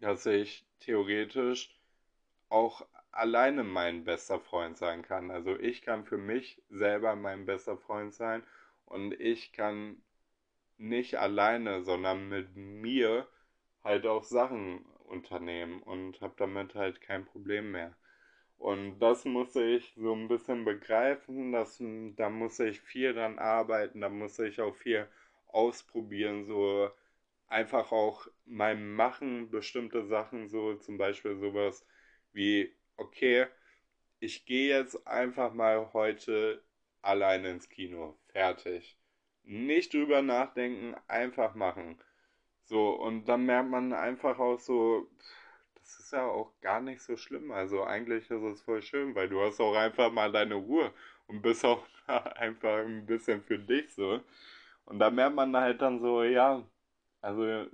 dass 0.00 0.26
ich 0.26 0.66
theoretisch 0.80 1.74
auch 2.48 2.86
alleine 3.16 3.64
mein 3.64 4.04
bester 4.04 4.40
Freund 4.40 4.76
sein 4.78 5.02
kann. 5.02 5.30
Also 5.30 5.58
ich 5.58 5.82
kann 5.82 6.04
für 6.04 6.18
mich 6.18 6.62
selber 6.70 7.16
mein 7.16 7.46
bester 7.46 7.76
Freund 7.78 8.14
sein 8.14 8.42
und 8.86 9.12
ich 9.20 9.52
kann 9.52 10.02
nicht 10.78 11.16
alleine, 11.16 11.82
sondern 11.82 12.28
mit 12.28 12.54
mir 12.56 13.26
halt 13.84 14.06
auch 14.06 14.24
Sachen 14.24 14.84
unternehmen 15.06 15.82
und 15.82 16.20
habe 16.20 16.34
damit 16.36 16.74
halt 16.74 17.00
kein 17.00 17.24
Problem 17.24 17.72
mehr. 17.72 17.94
Und 18.58 18.98
das 19.00 19.24
muss 19.24 19.54
ich 19.56 19.94
so 19.96 20.14
ein 20.14 20.28
bisschen 20.28 20.64
begreifen, 20.64 21.52
dass, 21.52 21.82
da 22.16 22.30
muss 22.30 22.58
ich 22.60 22.80
viel 22.80 23.14
dran 23.14 23.38
arbeiten, 23.38 24.00
da 24.00 24.08
muss 24.08 24.38
ich 24.38 24.60
auch 24.60 24.74
viel 24.76 25.06
ausprobieren, 25.48 26.46
so 26.46 26.90
einfach 27.48 27.92
auch 27.92 28.26
beim 28.46 28.94
Machen 28.94 29.50
bestimmte 29.50 30.04
Sachen, 30.06 30.48
so 30.48 30.74
zum 30.76 30.98
Beispiel 30.98 31.36
sowas 31.38 31.86
wie, 32.32 32.74
okay, 32.96 33.46
ich 34.20 34.46
gehe 34.46 34.68
jetzt 34.76 35.06
einfach 35.06 35.52
mal 35.54 35.92
heute 35.92 36.62
alleine 37.02 37.50
ins 37.50 37.68
Kino, 37.68 38.18
fertig. 38.28 38.98
Nicht 39.44 39.94
drüber 39.94 40.22
nachdenken, 40.22 40.96
einfach 41.08 41.54
machen. 41.54 41.98
So, 42.64 42.90
und 42.90 43.26
dann 43.26 43.46
merkt 43.46 43.70
man 43.70 43.92
einfach 43.92 44.38
auch 44.38 44.58
so, 44.60 45.08
das 45.76 46.00
ist 46.00 46.12
ja 46.12 46.26
auch 46.26 46.52
gar 46.60 46.80
nicht 46.80 47.02
so 47.02 47.16
schlimm. 47.16 47.52
Also 47.52 47.84
eigentlich 47.84 48.30
ist 48.30 48.42
es 48.42 48.62
voll 48.62 48.82
schön, 48.82 49.14
weil 49.14 49.28
du 49.28 49.40
hast 49.40 49.60
auch 49.60 49.74
einfach 49.76 50.10
mal 50.12 50.32
deine 50.32 50.56
Ruhe 50.56 50.92
und 51.28 51.42
bist 51.42 51.64
auch 51.64 51.86
einfach 52.06 52.78
ein 52.84 53.06
bisschen 53.06 53.42
für 53.42 53.58
dich 53.58 53.94
so. 53.94 54.20
Und 54.86 54.98
da 54.98 55.10
merkt 55.10 55.36
man 55.36 55.56
halt 55.56 55.82
dann 55.82 56.00
so, 56.00 56.22
ja, 56.24 56.64
also 57.20 57.66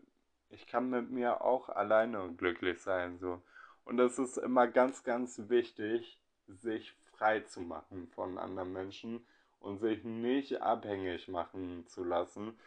ich 0.50 0.66
kann 0.66 0.90
mit 0.90 1.10
mir 1.10 1.40
auch 1.42 1.68
alleine 1.70 2.34
glücklich 2.36 2.80
sein 2.80 3.18
so. 3.18 3.42
Und 3.84 3.98
es 3.98 4.18
ist 4.18 4.36
immer 4.38 4.68
ganz, 4.68 5.04
ganz 5.04 5.48
wichtig, 5.48 6.18
sich 6.46 6.94
frei 7.16 7.40
zu 7.40 7.60
machen 7.60 8.08
von 8.14 8.38
anderen 8.38 8.72
Menschen 8.72 9.24
und 9.60 9.78
sich 9.78 10.04
nicht 10.04 10.60
abhängig 10.60 11.28
machen 11.28 11.86
zu 11.86 12.04
lassen. 12.04 12.58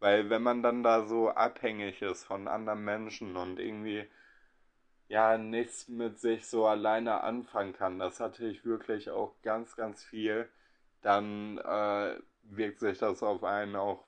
Weil 0.00 0.30
wenn 0.30 0.42
man 0.42 0.62
dann 0.62 0.82
da 0.82 1.04
so 1.06 1.30
abhängig 1.30 2.02
ist 2.02 2.24
von 2.24 2.48
anderen 2.48 2.84
Menschen 2.84 3.36
und 3.36 3.58
irgendwie 3.58 4.06
ja 5.08 5.38
nichts 5.38 5.88
mit 5.88 6.18
sich 6.18 6.46
so 6.46 6.66
alleine 6.66 7.22
anfangen 7.22 7.72
kann, 7.72 7.98
das 7.98 8.20
hatte 8.20 8.46
ich 8.46 8.64
wirklich 8.64 9.10
auch 9.10 9.34
ganz, 9.42 9.76
ganz 9.76 10.02
viel, 10.02 10.48
dann 11.02 11.58
äh, 11.58 12.18
wirkt 12.42 12.80
sich 12.80 12.98
das 12.98 13.22
auf 13.22 13.44
einen 13.44 13.76
auch 13.76 14.04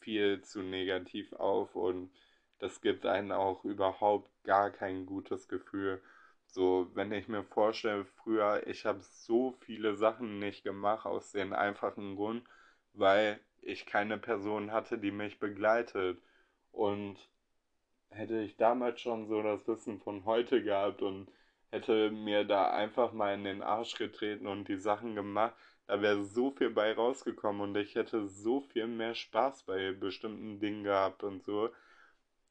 viel 0.00 0.42
zu 0.42 0.62
negativ 0.62 1.32
auf 1.32 1.74
und 1.74 2.10
das 2.58 2.80
gibt 2.80 3.06
einen 3.06 3.32
auch 3.32 3.64
überhaupt 3.64 4.30
gar 4.44 4.70
kein 4.70 5.06
gutes 5.06 5.48
Gefühl. 5.48 6.02
So, 6.46 6.90
wenn 6.94 7.12
ich 7.12 7.28
mir 7.28 7.44
vorstelle, 7.44 8.04
früher, 8.04 8.66
ich 8.66 8.86
habe 8.86 9.00
so 9.02 9.52
viele 9.60 9.96
Sachen 9.96 10.38
nicht 10.38 10.64
gemacht 10.64 11.06
aus 11.06 11.32
dem 11.32 11.52
einfachen 11.52 12.16
Grund, 12.16 12.44
weil 12.94 13.40
ich 13.62 13.86
keine 13.86 14.18
Person 14.18 14.72
hatte, 14.72 14.98
die 14.98 15.10
mich 15.10 15.38
begleitet. 15.38 16.18
Und 16.72 17.18
hätte 18.10 18.40
ich 18.40 18.56
damals 18.56 19.00
schon 19.00 19.28
so 19.28 19.42
das 19.42 19.66
Wissen 19.68 20.00
von 20.00 20.24
heute 20.24 20.62
gehabt 20.62 21.02
und 21.02 21.28
hätte 21.70 22.10
mir 22.10 22.44
da 22.44 22.70
einfach 22.70 23.12
mal 23.12 23.34
in 23.34 23.44
den 23.44 23.62
Arsch 23.62 23.94
getreten 23.96 24.46
und 24.46 24.68
die 24.68 24.78
Sachen 24.78 25.14
gemacht, 25.14 25.54
da 25.86 26.00
wäre 26.02 26.22
so 26.24 26.50
viel 26.50 26.70
bei 26.70 26.92
rausgekommen 26.92 27.62
und 27.62 27.76
ich 27.76 27.94
hätte 27.94 28.28
so 28.28 28.60
viel 28.60 28.86
mehr 28.86 29.14
Spaß 29.14 29.64
bei 29.64 29.92
bestimmten 29.92 30.60
Dingen 30.60 30.84
gehabt 30.84 31.22
und 31.22 31.44
so. 31.44 31.70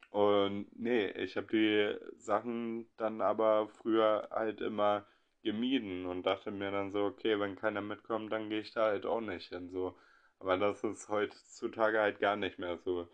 Und 0.10 0.68
nee, 0.78 1.08
ich 1.12 1.38
habe 1.38 1.47
die 1.47 1.95
Sachen 2.18 2.88
dann 2.97 3.22
aber 3.22 3.70
früher 3.70 4.28
halt 4.32 4.62
immer 4.62 5.05
gemieden 5.43 6.05
und 6.05 6.26
dachte 6.26 6.51
mir 6.51 6.72
dann 6.72 6.91
so, 6.91 7.05
okay, 7.05 7.39
wenn 7.39 7.55
keiner 7.55 7.82
mitkommt, 7.82 8.32
dann 8.32 8.49
gehe 8.49 8.62
ich 8.62 8.72
da 8.74 8.86
halt 8.86 9.05
auch 9.05 9.22
nicht 9.22 9.49
hin. 9.49 9.70
So. 9.70 9.95
Aber 10.39 10.58
das 10.58 10.84
ist 10.84 11.10
heutzutage 11.10 11.99
halt 11.99 12.20
gar 12.20 12.36
nicht 12.36 12.60
mehr 12.60 12.78
so. 12.78 13.08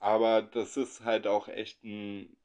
Aber 0.00 0.42
das 0.42 0.76
ist 0.76 1.04
halt 1.04 1.26
auch 1.26 1.48
echt 1.48 1.82
ein 1.84 2.36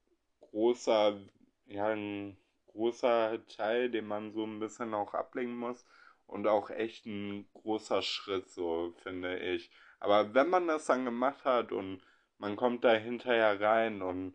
großer, 0.42 1.20
ja, 1.68 1.88
ein 1.88 2.38
großer 2.68 3.46
Teil, 3.48 3.90
den 3.92 4.08
man 4.08 4.32
so 4.34 4.46
ein 4.46 4.60
bisschen 4.60 4.94
auch 4.94 5.14
ablegen 5.14 5.56
muss. 5.58 5.86
Und 6.28 6.48
auch 6.48 6.70
echt 6.70 7.06
ein 7.08 7.48
großer 7.54 8.02
Schritt, 8.04 8.50
so 8.50 8.94
finde 9.04 9.40
ich. 9.40 9.72
Aber 10.00 10.34
wenn 10.34 10.50
man 10.50 10.68
das 10.68 10.86
dann 10.86 11.06
gemacht 11.06 11.44
hat 11.46 11.72
und 11.72 12.02
man 12.40 12.56
kommt 12.56 12.84
da 12.84 12.94
hinterher 12.94 13.60
rein 13.62 14.02
und 14.02 14.34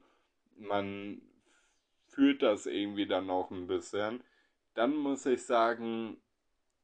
man 0.57 1.21
fühlt 2.09 2.43
das 2.43 2.67
irgendwie 2.67 3.07
dann 3.07 3.31
auch 3.31 3.51
ein 3.51 3.67
bisschen, 3.67 4.23
dann 4.75 4.95
muss 4.97 5.27
ich 5.27 5.43
sagen, 5.45 6.17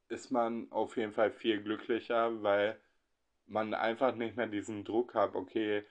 ist 0.09 0.31
man 0.31 0.71
auf 0.71 0.97
jeden 0.97 1.13
Fall 1.13 1.31
viel 1.31 1.61
glücklicher, 1.63 2.43
weil 2.43 2.77
man 3.47 3.73
einfach 3.73 4.15
nicht 4.15 4.35
mehr 4.35 4.47
diesen 4.47 4.83
Druck 4.83 5.13
hat, 5.13 5.35
okay, 5.35 5.83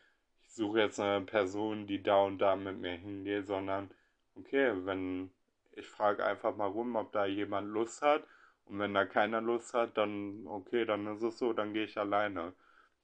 ich 0.42 0.52
suche 0.54 0.80
jetzt 0.80 1.00
eine 1.00 1.24
Person, 1.24 1.86
die 1.86 2.02
da 2.02 2.22
und 2.22 2.38
da 2.38 2.56
mit 2.56 2.78
mir 2.78 2.92
hingeht, 2.96 3.46
sondern 3.46 3.90
okay, 4.34 4.72
wenn 4.84 5.30
ich 5.72 5.86
frage 5.86 6.24
einfach 6.24 6.56
mal 6.56 6.66
rum, 6.66 6.96
ob 6.96 7.12
da 7.12 7.26
jemand 7.26 7.68
Lust 7.68 8.02
hat 8.02 8.24
und 8.66 8.78
wenn 8.78 8.94
da 8.94 9.04
keiner 9.04 9.40
Lust 9.40 9.74
hat, 9.74 9.96
dann 9.96 10.46
okay, 10.46 10.84
dann 10.84 11.06
ist 11.06 11.22
es 11.22 11.38
so, 11.38 11.52
dann 11.52 11.72
gehe 11.72 11.84
ich 11.84 11.98
alleine. 11.98 12.52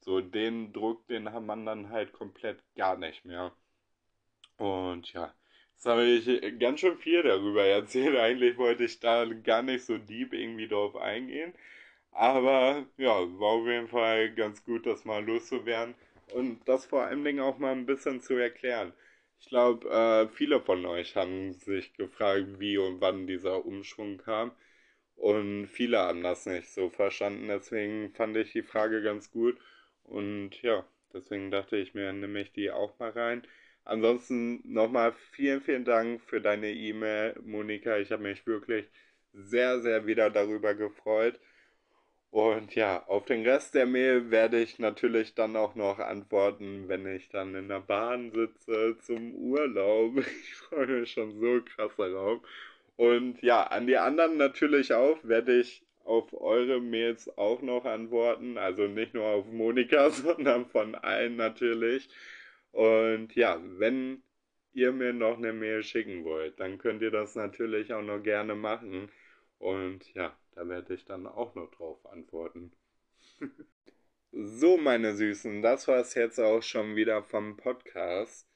So, 0.07 0.23
den 0.23 0.73
Druck, 0.73 1.07
den 1.09 1.33
hat 1.35 1.43
man 1.43 1.67
dann 1.67 1.91
halt 1.91 2.15
komplett 2.15 2.63
gar 2.77 2.97
nicht 2.97 3.27
mehr. 3.27 3.53
Und 4.59 5.13
ja, 5.13 5.35
jetzt 5.75 5.87
habe 5.87 6.05
ich 6.05 6.59
ganz 6.59 6.81
schön 6.81 6.99
viel 6.99 7.23
darüber 7.23 7.65
erzählt. 7.65 8.17
Eigentlich 8.19 8.57
wollte 8.59 8.85
ich 8.85 9.01
da 9.01 9.25
gar 9.27 9.63
nicht 9.63 9.85
so 9.85 9.99
deep 9.99 10.33
irgendwie 10.33 10.69
drauf 10.69 10.97
eingehen. 10.97 11.55
Aber 12.13 12.87
ja, 12.99 13.11
war 13.41 13.51
auf 13.51 13.67
jeden 13.67 13.89
Fall 13.89 14.35
ganz 14.35 14.65
gut, 14.65 14.87
das 14.87 15.05
mal 15.07 15.25
loszuwerden 15.25 15.95
und 16.35 16.61
das 16.69 16.87
vor 16.87 17.05
allen 17.05 17.25
Dingen 17.25 17.41
auch 17.41 17.59
mal 17.59 17.73
ein 17.73 17.87
bisschen 17.87 18.21
zu 18.23 18.35
erklären. 18.37 18.93
Ich 19.41 19.49
glaube, 19.49 19.89
äh, 19.91 20.29
viele 20.35 20.61
von 20.61 20.87
euch 20.87 21.17
haben 21.17 21.53
sich 21.55 21.95
gefragt, 21.95 22.47
wie 22.61 22.79
und 22.79 23.01
wann 23.01 23.27
dieser 23.27 23.67
Umschwung 23.67 24.19
kam. 24.19 24.53
Und 25.17 25.69
viele 25.69 25.99
haben 25.99 26.23
das 26.23 26.47
nicht 26.47 26.69
so 26.71 26.91
verstanden. 26.91 27.49
Deswegen 27.49 28.13
fand 28.15 28.37
ich 28.37 28.53
die 28.53 28.63
Frage 28.63 29.03
ganz 29.03 29.31
gut. 29.31 29.59
Und 30.07 30.63
ja, 30.63 30.85
deswegen 31.13 31.51
dachte 31.51 31.77
ich 31.77 31.95
mir, 31.95 32.13
nehme 32.13 32.41
ich 32.41 32.53
die 32.53 32.71
auch 32.71 32.99
mal 32.99 33.11
rein. 33.11 33.47
Ansonsten 33.85 34.61
nochmal 34.73 35.13
vielen, 35.33 35.61
vielen 35.63 35.85
Dank 35.85 36.23
für 36.23 36.41
deine 36.41 36.73
E-Mail, 36.73 37.39
Monika. 37.45 37.99
Ich 37.99 38.11
habe 38.13 38.25
mich 38.25 38.47
wirklich 38.47 38.87
sehr, 39.33 39.81
sehr 39.81 40.07
wieder 40.07 40.31
darüber 40.31 40.75
gefreut. 40.75 41.39
Und 42.31 42.75
ja, 42.75 43.05
auf 43.07 43.25
den 43.25 43.45
Rest 43.47 43.75
der 43.75 43.87
Mail 43.87 44.31
werde 44.31 44.61
ich 44.61 44.79
natürlich 44.79 45.35
dann 45.35 45.57
auch 45.57 45.75
noch 45.75 45.99
antworten, 45.99 46.89
wenn 46.89 47.07
ich 47.07 47.29
dann 47.31 47.55
in 47.55 47.69
der 47.69 47.81
Bahn 47.81 48.31
sitze 48.33 48.99
zum 49.01 49.35
Urlaub. 49.35 50.17
Ich 50.43 50.55
freue 50.57 50.87
mich 50.89 51.13
schon 51.13 51.41
so 51.41 51.63
krass 51.65 51.93
darauf. 51.97 52.43
Und 52.97 53.43
ja, 53.43 53.63
an 53.65 53.87
die 53.87 53.97
anderen 53.99 54.37
natürlich 54.39 54.93
auch 54.95 55.19
werde 55.25 55.61
ich 55.61 55.86
auf 56.07 56.33
eure 56.33 56.81
Mails 56.81 57.29
auch 57.37 57.63
noch 57.63 57.85
antworten. 57.85 58.59
Also 58.59 58.87
nicht 58.87 59.15
nur 59.15 59.25
auf 59.27 59.47
Monika, 59.47 60.11
sondern 60.11 60.67
von 60.67 60.95
allen 60.95 61.37
natürlich. 61.37 62.09
Und 62.73 63.35
ja, 63.35 63.61
wenn 63.63 64.23
ihr 64.73 64.93
mir 64.93 65.13
noch 65.13 65.39
eine 65.39 65.53
Mail 65.53 65.83
schicken 65.83 66.25
wollt, 66.25 66.61
dann 66.61 66.79
könnt 66.79 67.03
ihr 67.03 67.11
das 67.11 67.35
natürlich 67.35 67.93
auch 67.93 68.03
noch 68.03 68.23
gerne 68.23 68.55
machen. 68.55 69.11
Und 69.59 70.13
ja, 70.15 70.37
da 70.53 70.69
werde 70.69 70.95
ich 70.95 71.05
dann 71.05 71.27
auch 71.27 71.55
noch 71.55 71.71
drauf 71.71 72.05
antworten. 72.07 72.73
so, 74.33 74.77
meine 74.77 75.15
Süßen, 75.15 75.63
das 75.63 75.89
war 75.89 76.01
es 76.01 76.15
jetzt 76.15 76.39
auch 76.39 76.63
schon 76.63 76.97
wieder 76.97 77.23
vom 77.23 77.57
Podcast. 77.57 78.47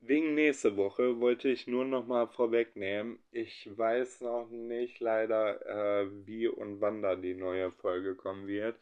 Wegen 0.00 0.34
nächste 0.34 0.76
Woche 0.76 1.20
wollte 1.20 1.48
ich 1.48 1.66
nur 1.66 1.84
noch 1.84 2.06
mal 2.06 2.28
vorwegnehmen. 2.28 3.18
Ich 3.32 3.68
weiß 3.76 4.20
noch 4.20 4.48
nicht 4.48 5.00
leider, 5.00 5.66
äh, 5.66 6.08
wie 6.26 6.46
und 6.46 6.80
wann 6.80 7.02
da 7.02 7.16
die 7.16 7.34
neue 7.34 7.72
Folge 7.72 8.14
kommen 8.14 8.46
wird, 8.46 8.78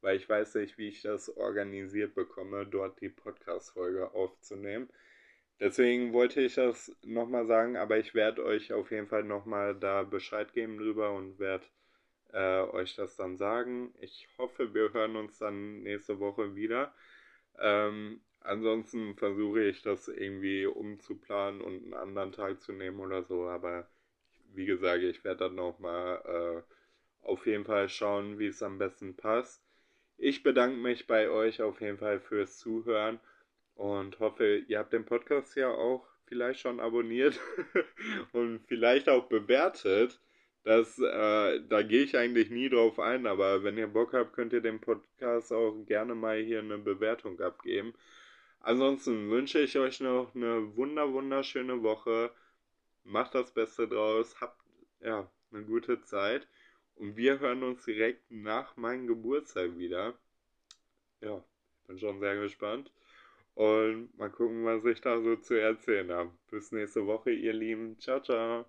weil 0.00 0.16
ich 0.16 0.28
weiß 0.28 0.54
nicht, 0.56 0.78
wie 0.78 0.88
ich 0.88 1.02
das 1.02 1.28
organisiert 1.36 2.14
bekomme, 2.14 2.66
dort 2.66 3.00
die 3.00 3.08
Podcast-Folge 3.08 4.14
aufzunehmen. 4.14 4.88
Deswegen 5.58 6.12
wollte 6.12 6.40
ich 6.40 6.54
das 6.54 6.96
noch 7.02 7.28
mal 7.28 7.46
sagen, 7.46 7.76
aber 7.76 7.98
ich 7.98 8.14
werde 8.14 8.44
euch 8.44 8.72
auf 8.72 8.90
jeden 8.92 9.08
Fall 9.08 9.24
noch 9.24 9.44
mal 9.46 9.74
da 9.74 10.04
Bescheid 10.04 10.52
geben 10.54 10.78
drüber 10.78 11.12
und 11.12 11.38
werde 11.38 11.66
äh, 12.32 12.62
euch 12.62 12.94
das 12.96 13.16
dann 13.16 13.36
sagen. 13.36 13.92
Ich 14.00 14.28
hoffe, 14.38 14.72
wir 14.72 14.92
hören 14.92 15.16
uns 15.16 15.38
dann 15.38 15.82
nächste 15.82 16.20
Woche 16.20 16.54
wieder. 16.54 16.94
Ähm, 17.58 18.22
Ansonsten 18.42 19.16
versuche 19.16 19.62
ich 19.64 19.82
das 19.82 20.08
irgendwie 20.08 20.66
umzuplanen 20.66 21.60
und 21.60 21.84
einen 21.84 21.94
anderen 21.94 22.32
Tag 22.32 22.60
zu 22.60 22.72
nehmen 22.72 23.00
oder 23.00 23.22
so, 23.22 23.46
aber 23.48 23.88
wie 24.54 24.66
gesagt, 24.66 25.02
ich 25.02 25.22
werde 25.24 25.44
dann 25.44 25.54
nochmal 25.54 26.64
äh, 26.64 27.26
auf 27.26 27.46
jeden 27.46 27.64
Fall 27.64 27.88
schauen, 27.88 28.38
wie 28.38 28.46
es 28.46 28.62
am 28.62 28.78
besten 28.78 29.14
passt. 29.14 29.62
Ich 30.16 30.42
bedanke 30.42 30.76
mich 30.76 31.06
bei 31.06 31.30
euch 31.30 31.62
auf 31.62 31.80
jeden 31.80 31.98
Fall 31.98 32.20
fürs 32.20 32.58
Zuhören 32.58 33.20
und 33.74 34.18
hoffe, 34.20 34.56
ihr 34.68 34.78
habt 34.78 34.92
den 34.92 35.04
Podcast 35.04 35.56
ja 35.56 35.68
auch 35.70 36.06
vielleicht 36.26 36.60
schon 36.60 36.80
abonniert 36.80 37.38
und 38.32 38.60
vielleicht 38.66 39.08
auch 39.08 39.26
bewertet. 39.28 40.20
Das, 40.62 40.98
äh, 40.98 41.60
da 41.68 41.82
gehe 41.82 42.02
ich 42.02 42.16
eigentlich 42.16 42.50
nie 42.50 42.68
drauf 42.68 42.98
ein, 43.00 43.26
aber 43.26 43.64
wenn 43.64 43.78
ihr 43.78 43.86
Bock 43.86 44.12
habt, 44.12 44.34
könnt 44.34 44.52
ihr 44.52 44.60
dem 44.60 44.80
Podcast 44.80 45.52
auch 45.52 45.74
gerne 45.86 46.14
mal 46.14 46.38
hier 46.42 46.58
eine 46.58 46.78
Bewertung 46.78 47.40
abgeben. 47.40 47.94
Ansonsten 48.60 49.30
wünsche 49.30 49.60
ich 49.60 49.78
euch 49.78 50.00
noch 50.00 50.34
eine 50.34 50.76
wunder 50.76 51.12
wunderschöne 51.12 51.82
Woche. 51.82 52.30
Macht 53.04 53.34
das 53.34 53.52
Beste 53.52 53.88
draus, 53.88 54.40
habt 54.40 54.62
ja 55.00 55.30
eine 55.50 55.64
gute 55.64 56.02
Zeit 56.02 56.46
und 56.96 57.16
wir 57.16 57.40
hören 57.40 57.62
uns 57.62 57.84
direkt 57.84 58.30
nach 58.30 58.76
meinem 58.76 59.06
Geburtstag 59.06 59.78
wieder. 59.78 60.14
Ja, 61.22 61.42
bin 61.86 61.98
schon 61.98 62.20
sehr 62.20 62.36
gespannt. 62.36 62.92
Und 63.54 64.16
mal 64.16 64.30
gucken, 64.30 64.64
was 64.64 64.84
ich 64.84 65.00
da 65.00 65.20
so 65.20 65.36
zu 65.36 65.54
erzählen 65.54 66.10
habe. 66.12 66.30
Bis 66.50 66.72
nächste 66.72 67.06
Woche, 67.06 67.30
ihr 67.30 67.52
Lieben. 67.52 67.98
Ciao, 67.98 68.20
ciao. 68.20 68.66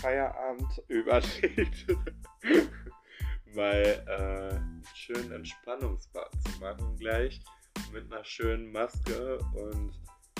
Feierabend 0.00 0.82
überlegt, 0.88 1.86
mal 3.54 4.04
äh, 4.06 4.54
einen 4.54 4.82
schönen 4.94 5.32
Entspannungsbad 5.32 6.30
zu 6.42 6.60
machen 6.60 6.96
gleich 6.98 7.40
mit 7.92 8.10
einer 8.10 8.24
schönen 8.24 8.72
Maske 8.72 9.38
und 9.54 9.92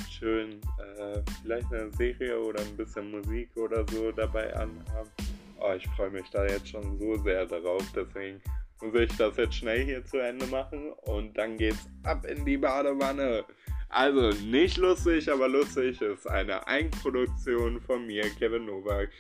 schön 0.09 0.61
äh, 0.99 1.21
vielleicht 1.43 1.73
eine 1.73 1.91
Serie 1.93 2.39
oder 2.41 2.61
ein 2.61 2.77
bisschen 2.77 3.11
Musik 3.11 3.55
oder 3.57 3.85
so 3.91 4.13
dabei 4.13 4.55
anhaben. 4.55 5.11
Oh, 5.59 5.73
ich 5.77 5.87
freue 5.89 6.11
mich 6.11 6.29
da 6.31 6.47
jetzt 6.47 6.69
schon 6.69 6.99
so 6.99 7.17
sehr 7.19 7.45
darauf, 7.47 7.85
deswegen 7.95 8.41
muss 8.81 8.95
ich 8.95 9.15
das 9.17 9.37
jetzt 9.37 9.57
schnell 9.57 9.85
hier 9.85 10.05
zu 10.05 10.19
Ende 10.19 10.47
machen 10.47 10.93
und 11.03 11.37
dann 11.37 11.59
geht's 11.59 11.87
ab 12.05 12.25
in 12.25 12.45
die 12.45 12.57
Badewanne. 12.57 13.45
Also 13.91 14.31
nicht 14.45 14.77
lustig, 14.77 15.31
aber 15.31 15.49
lustig 15.49 16.01
ist 16.01 16.27
eine 16.29 16.67
Eigenproduktion 16.67 17.81
von 17.81 18.07
mir, 18.07 18.23
Kevin 18.39 18.67
Novak. 18.67 19.11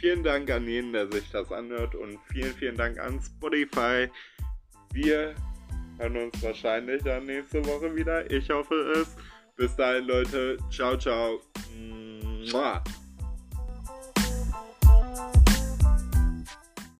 Vielen 0.00 0.22
Dank 0.22 0.50
an 0.50 0.66
jeden, 0.66 0.92
der 0.92 1.10
sich 1.10 1.28
das 1.30 1.50
anhört 1.50 1.94
und 1.94 2.18
vielen, 2.32 2.54
vielen 2.54 2.76
Dank 2.76 2.98
an 2.98 3.20
Spotify. 3.20 4.08
Wir 4.92 5.34
hören 5.98 6.16
uns 6.16 6.42
wahrscheinlich 6.42 7.02
dann 7.02 7.26
nächste 7.26 7.64
Woche 7.66 7.94
wieder. 7.94 8.30
Ich 8.30 8.48
hoffe 8.50 8.74
es. 8.96 9.16
Bis 9.56 9.74
dahin, 9.74 10.06
Leute. 10.06 10.56
Ciao, 10.70 10.96
ciao. 10.96 11.40
Mua. 12.52 12.82